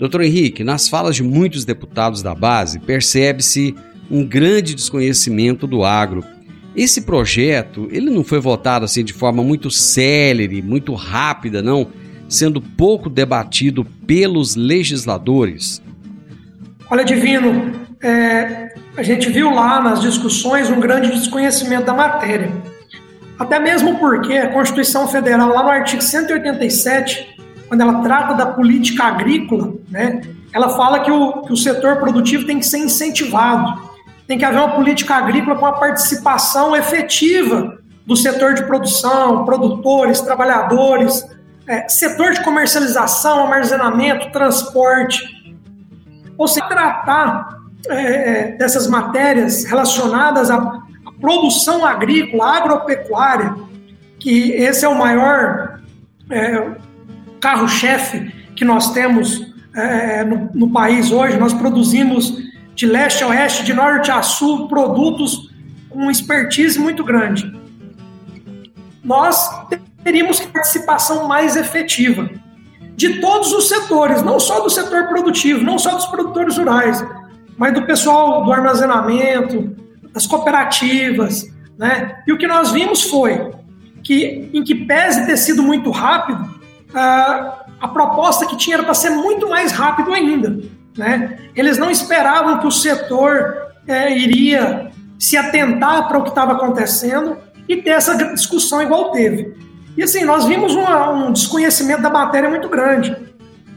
Doutor 0.00 0.22
Henrique, 0.22 0.64
nas 0.64 0.88
falas 0.88 1.14
de 1.14 1.22
muitos 1.22 1.66
deputados 1.66 2.22
da 2.22 2.34
base, 2.34 2.78
percebe-se 2.78 3.74
um 4.10 4.24
grande 4.24 4.74
desconhecimento 4.74 5.66
do 5.66 5.84
agro. 5.84 6.24
Esse 6.74 7.02
projeto, 7.02 7.86
ele 7.92 8.08
não 8.08 8.24
foi 8.24 8.40
votado 8.40 8.86
assim 8.86 9.04
de 9.04 9.12
forma 9.12 9.42
muito 9.42 9.70
célere, 9.70 10.62
muito 10.62 10.94
rápida, 10.94 11.62
não, 11.62 11.88
sendo 12.30 12.62
pouco 12.62 13.10
debatido 13.10 13.84
pelos 14.06 14.56
legisladores. 14.56 15.82
Olha, 16.90 17.04
Divino, 17.04 17.70
é, 18.02 18.72
a 18.96 19.02
gente 19.02 19.28
viu 19.28 19.50
lá 19.50 19.82
nas 19.82 20.00
discussões 20.00 20.70
um 20.70 20.80
grande 20.80 21.10
desconhecimento 21.10 21.84
da 21.84 21.92
matéria. 21.92 22.50
Até 23.38 23.60
mesmo 23.60 23.98
porque 23.98 24.32
a 24.32 24.48
Constituição 24.48 25.06
Federal, 25.08 25.50
lá 25.50 25.62
no 25.62 25.68
artigo 25.68 26.00
187, 26.00 27.36
quando 27.70 27.82
ela 27.82 28.02
trata 28.02 28.34
da 28.34 28.46
política 28.46 29.04
agrícola, 29.04 29.74
né, 29.88 30.22
ela 30.52 30.70
fala 30.70 30.98
que 30.98 31.10
o, 31.10 31.42
que 31.42 31.52
o 31.52 31.56
setor 31.56 31.98
produtivo 31.98 32.44
tem 32.44 32.58
que 32.58 32.66
ser 32.66 32.78
incentivado, 32.78 33.80
tem 34.26 34.36
que 34.36 34.44
haver 34.44 34.58
uma 34.58 34.74
política 34.74 35.14
agrícola 35.14 35.56
com 35.56 35.66
a 35.66 35.74
participação 35.74 36.74
efetiva 36.74 37.78
do 38.04 38.16
setor 38.16 38.54
de 38.54 38.64
produção, 38.64 39.44
produtores, 39.44 40.20
trabalhadores, 40.20 41.24
é, 41.64 41.88
setor 41.88 42.32
de 42.32 42.42
comercialização, 42.42 43.44
armazenamento, 43.44 44.32
transporte. 44.32 45.22
Ou 46.36 46.48
seja, 46.48 46.66
tratar 46.66 47.56
é, 47.88 48.56
dessas 48.56 48.88
matérias 48.88 49.62
relacionadas 49.62 50.50
à, 50.50 50.56
à 50.56 51.12
produção 51.20 51.86
agrícola, 51.86 52.56
agropecuária, 52.56 53.54
que 54.18 54.50
esse 54.54 54.84
é 54.84 54.88
o 54.88 54.98
maior 54.98 55.78
é, 56.28 56.89
carro-chefe 57.40 58.32
que 58.54 58.64
nós 58.64 58.92
temos 58.92 59.46
é, 59.74 60.24
no, 60.24 60.50
no, 60.54 60.70
país 60.70 61.10
hoje. 61.10 61.38
Nós 61.38 61.52
produzimos 61.52 62.36
de 62.74 62.86
leste 62.86 63.24
a 63.24 63.28
oeste, 63.28 63.64
de 63.64 63.72
norte 63.72 64.10
a 64.10 64.22
sul, 64.22 64.68
produtos 64.68 65.50
com 65.88 66.10
expertise 66.10 66.78
muito 66.78 67.02
grande. 67.02 67.52
Nós 69.02 69.48
teríamos 70.04 70.40
participação 70.40 71.26
mais 71.26 71.56
efetiva 71.56 72.30
de 72.96 73.20
todos 73.20 73.52
os 73.52 73.68
setores, 73.68 74.22
não 74.22 74.38
só 74.38 74.60
do 74.60 74.68
setor 74.68 75.08
produtivo, 75.08 75.64
não 75.64 75.78
só 75.78 75.94
dos 75.94 76.06
produtores 76.06 76.58
rurais, 76.58 77.04
mas 77.56 77.72
do 77.72 77.82
pessoal 77.82 78.44
do 78.44 78.52
armazenamento, 78.52 79.74
das 80.12 80.26
cooperativas, 80.26 81.46
né? 81.78 82.22
E 82.26 82.32
o 82.32 82.36
que 82.36 82.46
nós 82.46 82.72
vimos 82.72 83.04
foi 83.04 83.50
que, 84.02 84.50
em 84.52 84.62
que 84.62 84.74
pese 84.74 85.24
ter 85.26 85.36
sido 85.38 85.62
muito 85.62 85.90
rápido, 85.90 86.59
a, 86.94 87.64
a 87.80 87.88
proposta 87.88 88.46
que 88.46 88.56
tinha 88.56 88.76
era 88.76 88.82
para 88.82 88.94
ser 88.94 89.10
muito 89.10 89.48
mais 89.48 89.72
rápido 89.72 90.12
ainda. 90.12 90.58
Né? 90.96 91.38
Eles 91.54 91.78
não 91.78 91.90
esperavam 91.90 92.58
que 92.58 92.66
o 92.66 92.70
setor 92.70 93.72
é, 93.86 94.16
iria 94.16 94.90
se 95.18 95.36
atentar 95.36 96.08
para 96.08 96.18
o 96.18 96.22
que 96.22 96.30
estava 96.30 96.52
acontecendo 96.52 97.36
e 97.68 97.76
ter 97.76 97.90
essa 97.90 98.16
discussão 98.32 98.82
igual 98.82 99.10
teve. 99.10 99.54
E 99.96 100.02
assim, 100.02 100.24
nós 100.24 100.44
vimos 100.44 100.74
uma, 100.74 101.10
um 101.10 101.32
desconhecimento 101.32 102.02
da 102.02 102.10
matéria 102.10 102.48
muito 102.48 102.68
grande. 102.68 103.16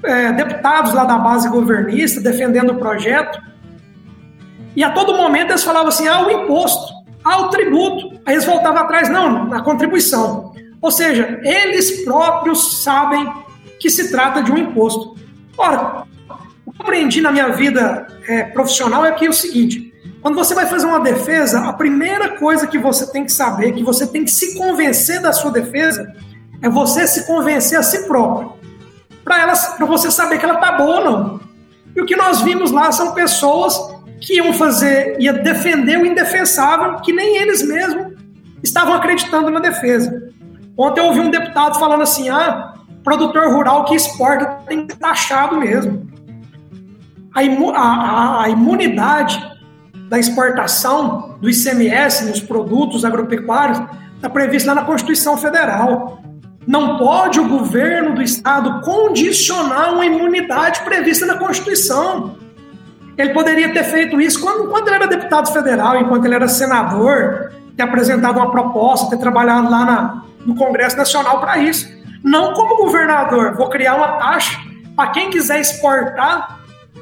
É, 0.04 0.32
deputados 0.34 0.94
lá 0.94 1.06
da 1.06 1.18
base 1.18 1.48
governista 1.48 2.20
defendendo 2.20 2.72
o 2.72 2.76
projeto, 2.76 3.42
e 4.76 4.84
a 4.84 4.92
todo 4.92 5.16
momento 5.16 5.52
eles 5.52 5.64
falavam 5.64 5.90
assim: 5.90 6.08
ah, 6.08 6.26
o 6.26 6.32
imposto, 6.32 6.94
ah, 7.24 7.42
o 7.42 7.50
tributo. 7.50 8.20
Aí 8.26 8.34
eles 8.34 8.46
voltavam 8.46 8.82
atrás, 8.82 9.10
não, 9.10 9.46
na 9.46 9.62
contribuição. 9.62 10.53
Ou 10.84 10.92
seja, 10.92 11.40
eles 11.44 12.04
próprios 12.04 12.84
sabem 12.84 13.32
que 13.80 13.90
se 13.90 14.12
trata 14.12 14.44
de 14.44 14.52
um 14.52 14.58
imposto. 14.58 15.16
Ora, 15.58 16.04
o 16.66 16.74
que 16.74 16.82
eu 16.82 16.86
aprendi 16.86 17.22
na 17.22 17.32
minha 17.32 17.48
vida 17.54 18.06
é, 18.28 18.44
profissional 18.44 19.06
é 19.06 19.14
que 19.14 19.26
é 19.26 19.30
o 19.30 19.34
seguinte: 19.34 19.94
quando 20.22 20.36
você 20.36 20.54
vai 20.54 20.66
fazer 20.66 20.86
uma 20.86 21.00
defesa, 21.00 21.62
a 21.62 21.72
primeira 21.72 22.38
coisa 22.38 22.68
que 22.68 22.78
você 22.78 23.10
tem 23.10 23.24
que 23.24 23.32
saber, 23.32 23.72
que 23.72 23.82
você 23.82 24.06
tem 24.06 24.26
que 24.26 24.32
se 24.32 24.58
convencer 24.58 25.22
da 25.22 25.32
sua 25.32 25.52
defesa, 25.52 26.14
é 26.62 26.68
você 26.68 27.08
se 27.08 27.26
convencer 27.26 27.80
a 27.80 27.84
si 27.84 28.06
próprio. 28.06 28.52
Para 29.24 29.86
você 29.86 30.12
saber 30.12 30.38
que 30.38 30.44
ela 30.44 30.58
tá 30.58 30.74
boa 30.74 31.00
ou 31.00 31.06
não. 31.06 31.40
E 31.96 32.02
o 32.02 32.06
que 32.06 32.18
nós 32.18 32.42
vimos 32.42 32.72
lá 32.72 32.92
são 32.92 33.14
pessoas 33.14 33.80
que 34.20 34.36
iam 34.36 34.52
fazer, 34.52 35.16
ia 35.18 35.32
defender 35.32 35.98
o 35.98 36.06
indefensável, 36.06 37.00
que 37.00 37.14
nem 37.14 37.38
eles 37.38 37.62
mesmos 37.62 38.18
estavam 38.62 38.94
acreditando 38.96 39.50
na 39.50 39.62
defesa. 39.62 40.34
Ontem 40.78 41.02
eu 41.02 41.06
ouvi 41.06 41.20
um 41.20 41.30
deputado 41.30 41.80
falando 41.80 42.02
assim: 42.02 42.30
ah, 42.30 42.74
produtor 43.04 43.54
rural 43.54 43.86
que 43.86 43.96
exporta 43.96 44.46
tem 44.68 44.86
que 44.86 44.94
ser 44.94 45.00
taxado 45.00 45.58
mesmo. 45.58 46.08
A, 47.34 47.44
imu 47.44 47.72
a, 47.72 48.44
a 48.44 48.50
imunidade 48.50 49.42
da 50.10 50.20
exportação 50.20 51.38
do 51.42 51.50
ICMS 51.50 52.26
nos 52.26 52.40
produtos 52.40 53.04
agropecuários 53.04 53.82
está 54.16 54.30
prevista 54.30 54.74
lá 54.74 54.82
na 54.82 54.86
Constituição 54.86 55.38
Federal. 55.38 56.22
Não 56.66 56.98
pode 56.98 57.40
o 57.40 57.48
governo 57.48 58.16
do 58.16 58.22
estado 58.22 58.82
condicionar 58.82 59.94
uma 59.94 60.06
imunidade 60.06 60.82
prevista 60.82 61.26
na 61.26 61.36
Constituição. 61.38 62.38
Ele 63.18 63.34
poderia 63.34 63.74
ter 63.74 63.84
feito 63.84 64.20
isso 64.22 64.40
quando, 64.40 64.70
quando 64.70 64.88
ele 64.88 64.96
era 64.96 65.08
deputado 65.08 65.52
federal, 65.52 66.00
enquanto 66.00 66.26
ele 66.26 66.36
era 66.36 66.48
senador, 66.48 67.52
ter 67.76 67.84
apresentado 67.84 68.38
uma 68.38 68.50
proposta, 68.50 69.10
ter 69.10 69.18
trabalhado 69.18 69.70
lá 69.70 69.86
na, 69.86 70.24
no 70.46 70.56
Congresso 70.56 70.98
Nacional 70.98 71.40
para 71.40 71.58
isso. 71.58 71.88
Não 72.24 72.54
como 72.54 72.78
governador, 72.78 73.56
vou 73.56 73.70
criar 73.70 73.96
uma 73.96 74.18
taxa 74.18 74.58
para 74.96 75.12
quem 75.12 75.30
quiser 75.30 75.60
exportar, 75.60 76.60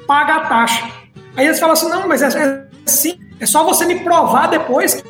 paga 0.08 0.36
a 0.36 0.40
taxa. 0.46 0.90
Aí 1.36 1.46
eles 1.46 1.60
falam 1.60 1.74
assim: 1.74 1.90
não, 1.90 2.08
mas 2.08 2.22
é, 2.22 2.28
é 2.28 2.68
sim, 2.86 3.20
é 3.40 3.46
só 3.46 3.64
você 3.64 3.86
me 3.86 4.00
provar 4.00 4.48
depois 4.48 5.04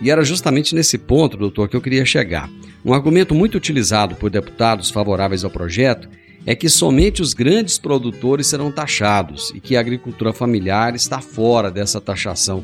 E 0.00 0.10
era 0.10 0.24
justamente 0.24 0.74
nesse 0.74 0.98
ponto, 0.98 1.36
doutor, 1.36 1.68
que 1.68 1.76
eu 1.76 1.80
queria 1.80 2.04
chegar. 2.04 2.48
Um 2.84 2.92
argumento 2.92 3.34
muito 3.34 3.56
utilizado 3.56 4.14
por 4.14 4.30
deputados 4.30 4.90
favoráveis 4.90 5.44
ao 5.44 5.50
projeto 5.50 6.08
é 6.46 6.54
que 6.54 6.68
somente 6.68 7.22
os 7.22 7.32
grandes 7.32 7.78
produtores 7.78 8.46
serão 8.46 8.70
taxados 8.70 9.50
e 9.54 9.60
que 9.60 9.76
a 9.76 9.80
agricultura 9.80 10.32
familiar 10.32 10.94
está 10.94 11.20
fora 11.20 11.70
dessa 11.70 12.00
taxação. 12.00 12.62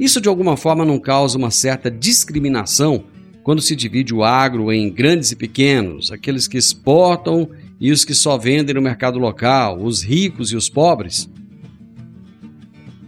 Isso 0.00 0.20
de 0.20 0.28
alguma 0.28 0.56
forma 0.56 0.84
não 0.84 0.98
causa 0.98 1.38
uma 1.38 1.52
certa 1.52 1.88
discriminação 1.88 3.04
quando 3.44 3.60
se 3.60 3.76
divide 3.76 4.14
o 4.14 4.24
agro 4.24 4.72
em 4.72 4.90
grandes 4.90 5.30
e 5.30 5.36
pequenos, 5.36 6.10
aqueles 6.10 6.48
que 6.48 6.56
exportam 6.56 7.50
e 7.78 7.92
os 7.92 8.02
que 8.02 8.14
só 8.14 8.38
vendem 8.38 8.74
no 8.74 8.80
mercado 8.80 9.18
local, 9.18 9.78
os 9.82 10.02
ricos 10.02 10.50
e 10.50 10.56
os 10.56 10.70
pobres? 10.70 11.30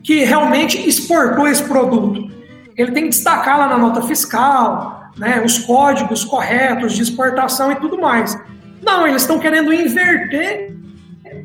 Que 0.04 0.24
realmente 0.24 0.78
exportou 0.86 1.48
esse 1.48 1.64
produto. 1.64 2.30
Ele 2.76 2.92
tem 2.92 3.04
que 3.04 3.08
destacar 3.08 3.58
lá 3.58 3.66
na 3.66 3.78
nota 3.78 4.02
fiscal, 4.02 5.10
né, 5.16 5.42
os 5.42 5.58
códigos 5.60 6.22
corretos 6.22 6.92
de 6.92 7.00
exportação 7.00 7.72
e 7.72 7.76
tudo 7.76 7.98
mais. 7.98 8.38
Não, 8.82 9.08
eles 9.08 9.22
estão 9.22 9.38
querendo 9.38 9.72
inverter 9.72 10.76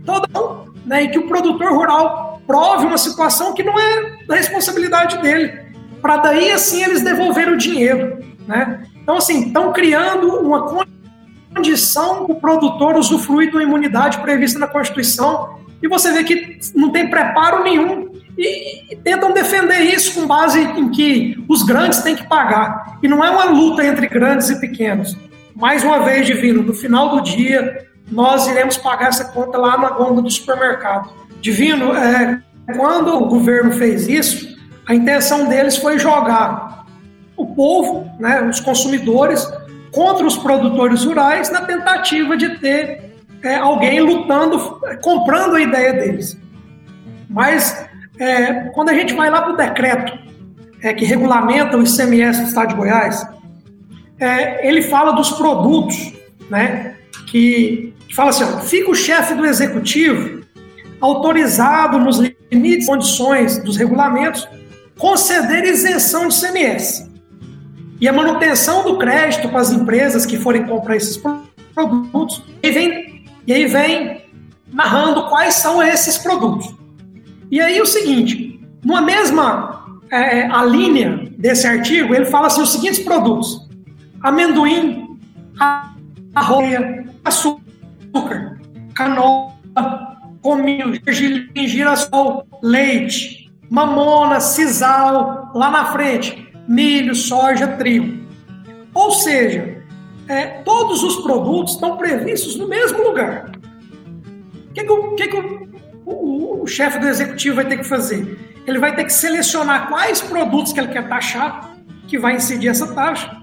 toda, 0.05 0.27
né, 0.85 1.03
e 1.03 1.07
que 1.07 1.17
o 1.17 1.29
produtor 1.29 1.71
rural 1.71 2.41
prove 2.45 2.87
uma 2.87 2.97
situação 2.97 3.53
que 3.53 3.63
não 3.63 3.79
é 3.79 4.17
da 4.27 4.35
responsabilidade 4.35 5.17
dele, 5.21 5.53
para 6.01 6.17
daí 6.17 6.51
assim 6.51 6.83
eles 6.83 7.01
devolverem 7.01 7.53
o 7.53 7.57
dinheiro, 7.57 8.30
né? 8.51 8.83
Então 9.01 9.17
assim, 9.17 9.47
estão 9.47 9.71
criando 9.73 10.27
uma 10.27 10.85
condição 11.53 12.25
o 12.25 12.35
produtor 12.35 12.95
usufruir 12.95 13.51
da 13.51 13.61
imunidade 13.61 14.19
prevista 14.19 14.59
na 14.59 14.67
Constituição 14.67 15.59
e 15.81 15.87
você 15.87 16.11
vê 16.11 16.23
que 16.23 16.59
não 16.75 16.91
tem 16.91 17.09
preparo 17.09 17.63
nenhum 17.63 18.11
e, 18.37 18.93
e, 18.93 18.95
tentam 18.95 19.33
defender 19.33 19.79
isso 19.81 20.13
com 20.13 20.27
base 20.27 20.59
em 20.59 20.89
que 20.89 21.43
os 21.49 21.63
grandes 21.63 21.99
têm 21.99 22.15
que 22.15 22.27
pagar. 22.27 22.97
E 23.03 23.07
não 23.07 23.23
é 23.23 23.29
uma 23.29 23.45
luta 23.45 23.85
entre 23.85 24.07
grandes 24.07 24.49
e 24.49 24.59
pequenos. 24.59 25.17
Mais 25.55 25.83
uma 25.83 25.99
vez, 25.99 26.25
Divino, 26.25 26.63
no 26.63 26.73
final 26.73 27.09
do 27.09 27.21
dia, 27.21 27.85
nós 28.09 28.47
iremos 28.47 28.77
pagar 28.77 29.09
essa 29.09 29.25
conta 29.25 29.57
lá 29.57 29.77
na 29.77 29.89
gôndola 29.89 30.21
do 30.21 30.31
supermercado. 30.31 31.11
Divino, 31.41 31.93
é, 31.95 32.41
quando 32.75 33.09
o 33.15 33.27
governo 33.27 33.71
fez 33.71 34.07
isso, 34.07 34.57
a 34.87 34.95
intenção 34.95 35.47
deles 35.47 35.77
foi 35.77 35.99
jogar 35.99 36.80
o 37.41 37.55
povo, 37.55 38.09
né, 38.19 38.41
os 38.43 38.59
consumidores, 38.59 39.45
contra 39.91 40.25
os 40.25 40.37
produtores 40.37 41.03
rurais 41.03 41.49
na 41.49 41.61
tentativa 41.61 42.37
de 42.37 42.59
ter 42.59 43.11
é, 43.43 43.55
alguém 43.55 43.99
lutando, 43.99 44.79
comprando 45.01 45.55
a 45.55 45.61
ideia 45.61 45.93
deles. 45.93 46.37
Mas 47.29 47.85
é, 48.19 48.69
quando 48.73 48.89
a 48.89 48.93
gente 48.93 49.13
vai 49.13 49.29
lá 49.29 49.41
para 49.41 49.53
o 49.53 49.57
decreto 49.57 50.17
é, 50.81 50.93
que 50.93 51.05
regulamenta 51.05 51.77
o 51.77 51.83
ICMS 51.83 52.41
do 52.41 52.47
Estado 52.47 52.69
de 52.69 52.75
Goiás, 52.75 53.25
é, 54.19 54.67
ele 54.67 54.83
fala 54.83 55.11
dos 55.11 55.31
produtos, 55.31 56.13
né? 56.49 56.95
Que, 57.27 57.93
que 58.07 58.15
fala 58.15 58.29
assim: 58.29 58.43
ó, 58.43 58.59
fica 58.59 58.91
o 58.91 58.95
chefe 58.95 59.33
do 59.33 59.45
executivo 59.45 60.41
autorizado 60.99 61.99
nos 61.99 62.19
limites 62.51 62.85
e 62.85 62.87
condições 62.87 63.57
dos 63.57 63.75
regulamentos 63.75 64.47
conceder 65.01 65.65
isenção 65.65 66.27
de 66.27 66.35
ICMS. 66.35 67.10
E 68.01 68.09
a 68.09 68.13
manutenção 68.13 68.83
do 68.83 68.97
crédito 68.97 69.47
para 69.47 69.61
as 69.61 69.71
empresas 69.71 70.25
que 70.25 70.35
forem 70.35 70.65
comprar 70.65 70.95
esses 70.95 71.21
produtos, 71.75 72.43
e, 72.63 72.71
vem, 72.71 73.25
e 73.45 73.53
aí 73.53 73.67
vem 73.67 74.23
narrando 74.73 75.29
quais 75.29 75.53
são 75.53 75.83
esses 75.83 76.17
produtos. 76.17 76.73
E 77.51 77.61
aí 77.61 77.79
o 77.79 77.85
seguinte, 77.85 78.59
numa 78.83 79.01
mesma 79.01 79.99
é, 80.09 80.47
a 80.47 80.65
linha 80.65 81.29
desse 81.37 81.67
artigo, 81.67 82.15
ele 82.15 82.25
fala 82.25 82.47
assim 82.47 82.61
os 82.63 82.71
seguintes 82.71 82.99
produtos: 82.99 83.69
amendoim, 84.21 85.17
arroz, 86.33 87.05
açúcar, 87.23 88.59
canola, 88.95 90.17
cominho, 90.41 90.93
gergelim, 91.05 91.67
girassol, 91.67 92.47
leite, 92.63 93.51
mamona, 93.69 94.39
sisal, 94.39 95.51
lá 95.53 95.69
na 95.69 95.85
frente, 95.85 96.50
milho, 96.71 97.13
soja, 97.13 97.67
trigo. 97.67 98.25
Ou 98.93 99.11
seja, 99.11 99.83
é, 100.27 100.45
todos 100.63 101.03
os 101.03 101.17
produtos 101.17 101.73
estão 101.73 101.97
previstos 101.97 102.55
no 102.55 102.67
mesmo 102.67 103.03
lugar. 103.03 103.51
O 104.69 104.73
que, 104.73 104.83
que, 104.83 104.91
o, 104.91 105.15
que, 105.15 105.35
o, 105.35 106.11
o, 106.11 106.63
o 106.63 106.67
chefe 106.67 106.97
do 106.99 107.07
executivo 107.07 107.57
vai 107.57 107.65
ter 107.65 107.77
que 107.77 107.83
fazer? 107.83 108.39
Ele 108.65 108.79
vai 108.79 108.95
ter 108.95 109.03
que 109.03 109.13
selecionar 109.13 109.89
quais 109.89 110.21
produtos 110.21 110.71
que 110.71 110.79
ele 110.79 110.87
quer 110.87 111.09
taxar, 111.09 111.75
que 112.07 112.17
vai 112.17 112.35
incidir 112.35 112.69
essa 112.69 112.93
taxa, 112.93 113.41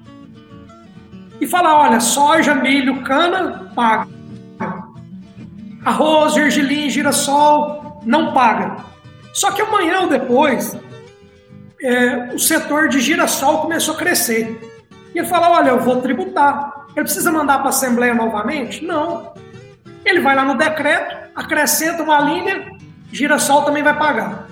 e 1.41 1.47
falar: 1.47 1.79
olha, 1.79 2.01
soja, 2.01 2.55
milho, 2.55 3.03
cana, 3.03 3.71
paga. 3.75 4.09
Arroz, 5.85 6.35
gergelim, 6.35 6.91
girassol, 6.91 8.01
não 8.05 8.33
paga. 8.33 8.77
Só 9.33 9.51
que 9.53 9.63
amanhã 9.63 10.01
ou 10.01 10.09
depois, 10.09 10.77
é, 11.83 12.35
o 12.35 12.39
setor 12.39 12.89
de 12.89 13.01
girassol 13.01 13.63
começou 13.63 13.95
a 13.95 13.99
crescer. 13.99 14.59
E 15.15 15.19
ele 15.19 15.27
fala: 15.27 15.51
olha, 15.51 15.71
eu 15.71 15.81
vou 15.81 16.01
tributar. 16.01 16.87
Ele 16.95 17.05
precisa 17.05 17.31
mandar 17.31 17.59
para 17.59 17.67
a 17.67 17.71
Assembleia 17.71 18.15
novamente? 18.15 18.85
Não. 18.85 19.33
Ele 20.05 20.21
vai 20.21 20.35
lá 20.35 20.45
no 20.45 20.57
decreto, 20.57 21.17
acrescenta 21.35 22.03
uma 22.03 22.21
linha, 22.21 22.73
girassol 23.13 23.63
também 23.63 23.83
vai 23.83 23.97
pagar. 23.97 24.49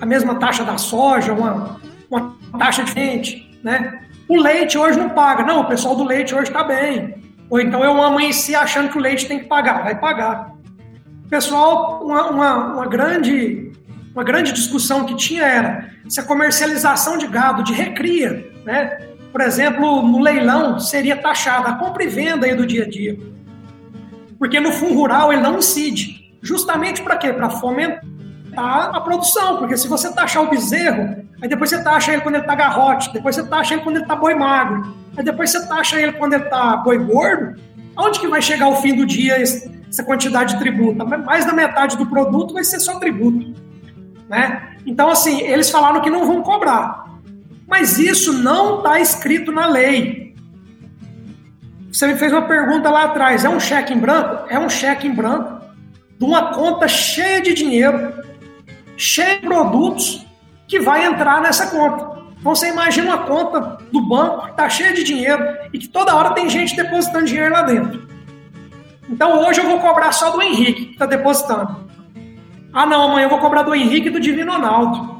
A 0.00 0.06
mesma 0.06 0.34
taxa 0.36 0.64
da 0.64 0.78
soja, 0.78 1.32
uma, 1.32 1.80
uma 2.10 2.36
taxa 2.58 2.82
diferente, 2.82 3.58
né? 3.62 4.06
O 4.28 4.40
leite 4.40 4.76
hoje 4.76 4.98
não 4.98 5.10
paga. 5.10 5.44
Não, 5.44 5.60
o 5.60 5.68
pessoal 5.68 5.94
do 5.94 6.04
leite 6.04 6.34
hoje 6.34 6.50
está 6.50 6.64
bem. 6.64 7.22
Ou 7.48 7.60
então 7.60 7.84
eu 7.84 8.02
amanheci 8.02 8.54
achando 8.54 8.90
que 8.90 8.98
o 8.98 9.00
leite 9.00 9.28
tem 9.28 9.38
que 9.38 9.46
pagar. 9.46 9.84
Vai 9.84 9.98
pagar. 9.98 10.52
Pessoal, 11.28 12.04
uma, 12.04 12.30
uma, 12.30 12.56
uma, 12.74 12.86
grande, 12.86 13.65
uma 14.16 14.24
grande 14.24 14.52
discussão 14.52 15.04
que 15.04 15.14
tinha 15.14 15.44
era 15.44 15.90
se 16.08 16.18
a 16.18 16.22
comercialização 16.22 17.18
de 17.18 17.26
gado, 17.26 17.62
de 17.62 17.72
recria, 17.72 18.50
né? 18.64 18.98
por 19.30 19.42
exemplo, 19.42 20.02
no 20.02 20.18
leilão, 20.18 20.80
seria 20.80 21.16
taxada 21.16 21.68
a 21.68 21.74
compra 21.74 22.02
e 22.02 22.08
venda 22.08 22.46
aí 22.46 22.54
do 22.54 22.66
dia 22.66 22.84
a 22.84 22.88
dia. 22.88 23.18
Porque 24.38 24.58
no 24.58 24.72
fundo 24.72 24.94
rural 24.94 25.32
ele 25.32 25.42
não 25.42 25.58
incide. 25.58 26.34
Justamente 26.40 27.02
para 27.02 27.16
quê? 27.16 27.32
Para 27.32 27.50
fomentar 27.50 28.94
a 28.94 29.00
produção. 29.00 29.58
Porque 29.58 29.76
se 29.76 29.86
você 29.88 30.10
taxar 30.12 30.42
o 30.42 30.48
bezerro, 30.48 31.26
Aí 31.42 31.48
depois 31.48 31.68
você 31.68 31.82
taxa 31.82 32.12
ele 32.12 32.22
quando 32.22 32.36
ele 32.36 32.44
tá 32.44 32.54
garrote, 32.54 33.12
depois 33.12 33.34
você 33.34 33.44
taxa 33.44 33.74
ele 33.74 33.82
quando 33.82 33.96
ele 33.96 34.06
tá 34.06 34.16
boi 34.16 34.34
magro, 34.34 34.94
aí 35.16 35.22
depois 35.22 35.50
você 35.50 35.66
taxa 35.66 36.00
ele 36.00 36.12
quando 36.12 36.32
ele 36.32 36.44
tá 36.44 36.76
boi 36.78 36.98
gordo. 36.98 37.60
Aonde 37.94 38.20
que 38.20 38.26
vai 38.26 38.40
chegar 38.40 38.68
o 38.68 38.76
fim 38.76 38.94
do 38.94 39.06
dia 39.06 39.36
essa 39.40 40.02
quantidade 40.04 40.54
de 40.54 40.58
tributo? 40.58 41.06
Mais 41.06 41.44
da 41.44 41.52
metade 41.52 41.96
do 41.96 42.06
produto 42.06 42.54
vai 42.54 42.64
ser 42.64 42.80
só 42.80 42.98
tributo. 42.98 43.54
Né? 44.28 44.76
Então, 44.84 45.08
assim, 45.08 45.40
eles 45.40 45.70
falaram 45.70 46.00
que 46.00 46.10
não 46.10 46.26
vão 46.26 46.42
cobrar. 46.42 47.06
Mas 47.66 47.98
isso 47.98 48.32
não 48.32 48.78
está 48.78 49.00
escrito 49.00 49.50
na 49.50 49.66
lei. 49.66 50.34
Você 51.90 52.06
me 52.06 52.16
fez 52.16 52.32
uma 52.32 52.42
pergunta 52.42 52.90
lá 52.90 53.04
atrás: 53.04 53.44
é 53.44 53.48
um 53.48 53.58
cheque 53.58 53.92
em 53.92 53.98
branco? 53.98 54.46
É 54.48 54.58
um 54.58 54.68
cheque 54.68 55.06
em 55.06 55.14
branco 55.14 55.56
de 56.18 56.24
uma 56.24 56.52
conta 56.54 56.88
cheia 56.88 57.40
de 57.40 57.52
dinheiro, 57.54 58.12
cheia 58.96 59.36
de 59.36 59.46
produtos 59.46 60.26
que 60.66 60.80
vai 60.80 61.04
entrar 61.04 61.40
nessa 61.40 61.68
conta. 61.68 62.16
Então 62.38 62.54
você 62.54 62.68
imagina 62.68 63.08
uma 63.08 63.24
conta 63.24 63.78
do 63.90 64.00
banco 64.00 64.44
que 64.44 64.50
está 64.50 64.68
cheia 64.68 64.92
de 64.92 65.04
dinheiro 65.04 65.42
e 65.72 65.78
que 65.78 65.88
toda 65.88 66.14
hora 66.14 66.30
tem 66.30 66.48
gente 66.48 66.76
depositando 66.76 67.26
dinheiro 67.26 67.52
lá 67.52 67.62
dentro. 67.62 68.06
Então 69.08 69.44
hoje 69.44 69.60
eu 69.60 69.68
vou 69.68 69.80
cobrar 69.80 70.12
só 70.12 70.30
do 70.30 70.42
Henrique 70.42 70.86
que 70.86 70.92
está 70.92 71.06
depositando. 71.06 71.85
Ah 72.76 72.84
não, 72.84 73.04
amanhã 73.04 73.24
eu 73.24 73.30
vou 73.30 73.38
cobrar 73.38 73.62
do 73.62 73.74
Henrique 73.74 74.08
e 74.08 74.10
do 74.10 74.20
Divino 74.20 74.52
Ronaldo. 74.52 75.16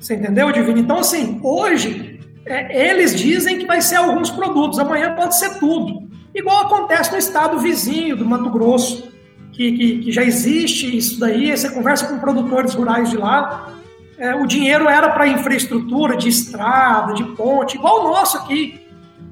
Você 0.00 0.16
entendeu, 0.16 0.50
Divino? 0.50 0.80
Então 0.80 0.98
assim, 0.98 1.38
hoje 1.40 2.18
é, 2.44 2.90
eles 2.90 3.14
dizem 3.14 3.56
que 3.56 3.66
vai 3.66 3.80
ser 3.80 3.94
alguns 3.94 4.32
produtos, 4.32 4.80
amanhã 4.80 5.14
pode 5.14 5.38
ser 5.38 5.60
tudo. 5.60 6.10
Igual 6.34 6.66
acontece 6.66 7.12
no 7.12 7.18
estado 7.18 7.60
vizinho 7.60 8.16
do 8.16 8.24
Mato 8.24 8.50
Grosso, 8.50 9.12
que, 9.52 9.70
que, 9.70 9.98
que 9.98 10.10
já 10.10 10.24
existe 10.24 10.96
isso 10.96 11.20
daí, 11.20 11.56
você 11.56 11.70
conversa 11.70 12.08
com 12.08 12.18
produtores 12.18 12.74
rurais 12.74 13.10
de 13.10 13.16
lá, 13.16 13.74
é, 14.18 14.34
o 14.34 14.44
dinheiro 14.44 14.88
era 14.88 15.08
para 15.10 15.28
infraestrutura 15.28 16.16
de 16.16 16.28
estrada, 16.28 17.14
de 17.14 17.22
ponte, 17.36 17.76
igual 17.76 18.06
o 18.06 18.08
nosso 18.08 18.38
aqui, 18.38 18.80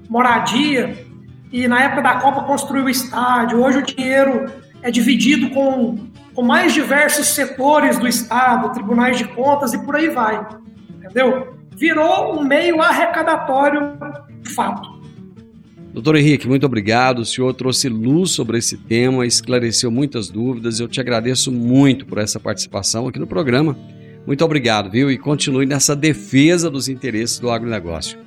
moradia. 0.08 1.04
E 1.50 1.66
na 1.66 1.82
época 1.82 2.02
da 2.02 2.14
Copa 2.20 2.44
construiu 2.44 2.84
o 2.84 2.88
estádio. 2.88 3.60
Hoje 3.60 3.78
o 3.78 3.82
dinheiro 3.82 4.52
é 4.82 4.90
dividido 4.92 5.50
com, 5.50 5.98
com 6.34 6.42
mais 6.42 6.72
diversos 6.72 7.28
setores 7.28 7.98
do 7.98 8.06
Estado, 8.06 8.72
tribunais 8.72 9.18
de 9.18 9.24
contas 9.24 9.72
e 9.72 9.78
por 9.84 9.96
aí 9.96 10.08
vai. 10.08 10.46
Entendeu? 10.96 11.56
Virou 11.76 12.38
um 12.38 12.44
meio 12.44 12.80
arrecadatório 12.80 13.98
de 14.42 14.50
fato. 14.50 15.00
Doutor 15.92 16.14
Henrique, 16.14 16.46
muito 16.46 16.64
obrigado. 16.64 17.20
O 17.20 17.24
senhor 17.24 17.52
trouxe 17.52 17.88
luz 17.88 18.30
sobre 18.30 18.58
esse 18.58 18.76
tema, 18.76 19.26
esclareceu 19.26 19.90
muitas 19.90 20.28
dúvidas. 20.28 20.78
Eu 20.78 20.86
te 20.86 21.00
agradeço 21.00 21.50
muito 21.50 22.06
por 22.06 22.18
essa 22.18 22.38
participação 22.38 23.08
aqui 23.08 23.18
no 23.18 23.26
programa. 23.26 23.76
Muito 24.24 24.44
obrigado, 24.44 24.90
viu? 24.90 25.10
E 25.10 25.18
continue 25.18 25.66
nessa 25.66 25.96
defesa 25.96 26.70
dos 26.70 26.88
interesses 26.88 27.40
do 27.40 27.50
agronegócio. 27.50 28.18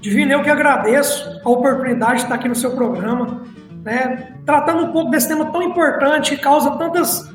Divino, 0.00 0.32
eu 0.32 0.42
que 0.42 0.48
agradeço 0.48 1.40
a 1.44 1.50
oportunidade 1.50 2.18
de 2.18 2.22
estar 2.22 2.36
aqui 2.36 2.48
no 2.48 2.54
seu 2.54 2.70
programa, 2.70 3.42
né, 3.86 4.32
tratando 4.44 4.82
um 4.82 4.92
pouco 4.92 5.12
desse 5.12 5.28
tema 5.28 5.44
tão 5.46 5.62
importante 5.62 6.34
que 6.34 6.42
causa 6.42 6.72
tantas 6.72 7.32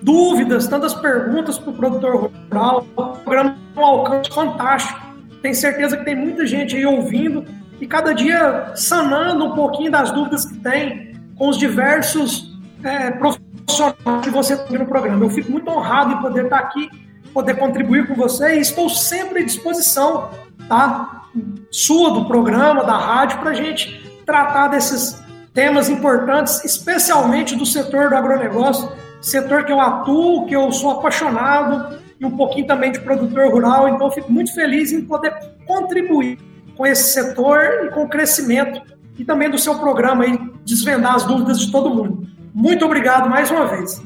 dúvidas, 0.00 0.68
tantas 0.68 0.94
perguntas 0.94 1.58
para 1.58 1.70
o 1.70 1.74
produtor 1.74 2.30
rural. 2.48 2.86
O 2.96 3.06
programa 3.18 3.56
tem 3.74 3.82
um 3.82 3.86
alcance 3.86 4.30
fantástico. 4.30 5.00
Tenho 5.42 5.54
certeza 5.54 5.96
que 5.96 6.04
tem 6.04 6.14
muita 6.14 6.46
gente 6.46 6.76
aí 6.76 6.86
ouvindo 6.86 7.44
e 7.80 7.88
cada 7.88 8.14
dia 8.14 8.70
sanando 8.76 9.46
um 9.46 9.54
pouquinho 9.56 9.90
das 9.90 10.12
dúvidas 10.12 10.46
que 10.46 10.56
tem 10.60 11.12
com 11.36 11.48
os 11.48 11.58
diversos 11.58 12.56
é, 12.84 13.10
profissionais 13.10 14.22
que 14.22 14.30
você 14.30 14.56
tem 14.56 14.78
no 14.78 14.86
programa. 14.86 15.24
Eu 15.24 15.30
fico 15.30 15.50
muito 15.50 15.68
honrado 15.68 16.12
em 16.12 16.18
poder 16.18 16.44
estar 16.44 16.58
aqui, 16.58 16.88
poder 17.32 17.54
contribuir 17.54 18.06
com 18.06 18.14
você 18.14 18.58
e 18.58 18.60
estou 18.60 18.88
sempre 18.88 19.40
à 19.40 19.44
disposição, 19.44 20.30
tá? 20.68 21.24
Sua, 21.72 22.12
do 22.12 22.26
programa, 22.26 22.84
da 22.84 22.96
rádio, 22.96 23.40
para 23.40 23.50
a 23.50 23.54
gente 23.54 24.22
tratar 24.24 24.68
desses 24.68 25.23
temas 25.54 25.88
importantes, 25.88 26.64
especialmente 26.64 27.54
do 27.54 27.64
setor 27.64 28.10
do 28.10 28.16
agronegócio, 28.16 28.90
setor 29.22 29.64
que 29.64 29.72
eu 29.72 29.80
atuo, 29.80 30.44
que 30.46 30.54
eu 30.54 30.70
sou 30.72 30.90
apaixonado 30.90 31.98
e 32.20 32.26
um 32.26 32.32
pouquinho 32.32 32.66
também 32.66 32.90
de 32.90 33.00
produtor 33.00 33.50
rural, 33.50 33.88
então 33.88 34.10
fico 34.10 34.30
muito 34.30 34.52
feliz 34.52 34.92
em 34.92 35.02
poder 35.04 35.32
contribuir 35.64 36.38
com 36.76 36.84
esse 36.84 37.12
setor 37.12 37.86
e 37.86 37.90
com 37.90 38.02
o 38.02 38.08
crescimento 38.08 38.82
e 39.16 39.24
também 39.24 39.48
do 39.48 39.58
seu 39.58 39.76
programa 39.76 40.26
e 40.26 40.38
desvendar 40.64 41.14
as 41.14 41.24
dúvidas 41.24 41.60
de 41.60 41.70
todo 41.70 41.88
mundo. 41.88 42.26
Muito 42.52 42.84
obrigado 42.84 43.30
mais 43.30 43.50
uma 43.50 43.66
vez. 43.66 44.02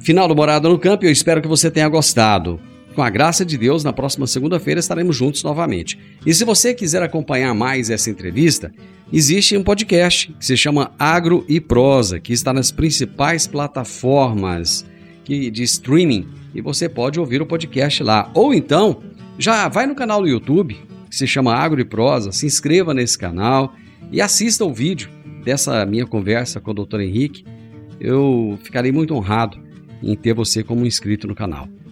Final 0.00 0.28
do 0.28 0.34
Morada 0.34 0.68
no 0.68 0.78
Campo, 0.78 1.04
eu 1.04 1.10
espero 1.10 1.42
que 1.42 1.48
você 1.48 1.70
tenha 1.70 1.88
gostado. 1.88 2.60
Com 2.94 3.02
a 3.02 3.08
graça 3.08 3.44
de 3.44 3.56
Deus, 3.56 3.82
na 3.82 3.92
próxima 3.92 4.26
segunda-feira 4.26 4.78
estaremos 4.78 5.16
juntos 5.16 5.42
novamente. 5.42 5.98
E 6.26 6.34
se 6.34 6.44
você 6.44 6.74
quiser 6.74 7.02
acompanhar 7.02 7.54
mais 7.54 7.88
essa 7.88 8.10
entrevista, 8.10 8.70
existe 9.10 9.56
um 9.56 9.62
podcast 9.62 10.30
que 10.38 10.44
se 10.44 10.56
chama 10.58 10.92
Agro 10.98 11.42
e 11.48 11.58
Prosa, 11.58 12.20
que 12.20 12.34
está 12.34 12.52
nas 12.52 12.70
principais 12.70 13.46
plataformas 13.46 14.84
de 15.24 15.62
streaming 15.62 16.28
e 16.54 16.60
você 16.60 16.86
pode 16.86 17.18
ouvir 17.18 17.40
o 17.40 17.46
podcast 17.46 18.02
lá. 18.02 18.30
Ou 18.34 18.52
então, 18.52 19.02
já 19.38 19.68
vai 19.68 19.86
no 19.86 19.94
canal 19.94 20.20
do 20.20 20.28
YouTube, 20.28 20.78
que 21.08 21.16
se 21.16 21.26
chama 21.26 21.54
Agro 21.54 21.80
e 21.80 21.86
Prosa, 21.86 22.30
se 22.30 22.44
inscreva 22.44 22.92
nesse 22.92 23.16
canal 23.16 23.74
e 24.10 24.20
assista 24.20 24.66
o 24.66 24.72
vídeo 24.72 25.08
dessa 25.42 25.86
minha 25.86 26.06
conversa 26.06 26.60
com 26.60 26.72
o 26.72 26.74
Dr. 26.74 27.00
Henrique. 27.00 27.42
Eu 27.98 28.58
ficarei 28.62 28.92
muito 28.92 29.14
honrado 29.14 29.58
em 30.02 30.14
ter 30.14 30.34
você 30.34 30.62
como 30.62 30.84
inscrito 30.84 31.26
no 31.26 31.34
canal. 31.34 31.68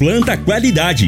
planta 0.00 0.34
qualidade. 0.34 1.04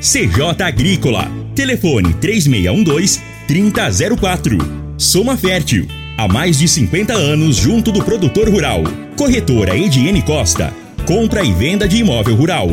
CJ 0.00 0.64
Agrícola. 0.64 1.30
Telefone 1.54 2.12
3612-3004. 2.14 4.58
Soma 4.98 5.36
Fértil. 5.36 5.86
Há 6.18 6.26
mais 6.26 6.58
de 6.58 6.66
50 6.66 7.12
anos 7.12 7.54
junto 7.54 7.92
do 7.92 8.02
produtor 8.02 8.48
rural. 8.48 8.82
Corretora 9.16 9.78
Ediene 9.78 10.22
Costa. 10.22 10.74
Compra 11.06 11.44
e 11.44 11.52
venda 11.52 11.86
de 11.86 11.98
imóvel 11.98 12.34
rural. 12.34 12.68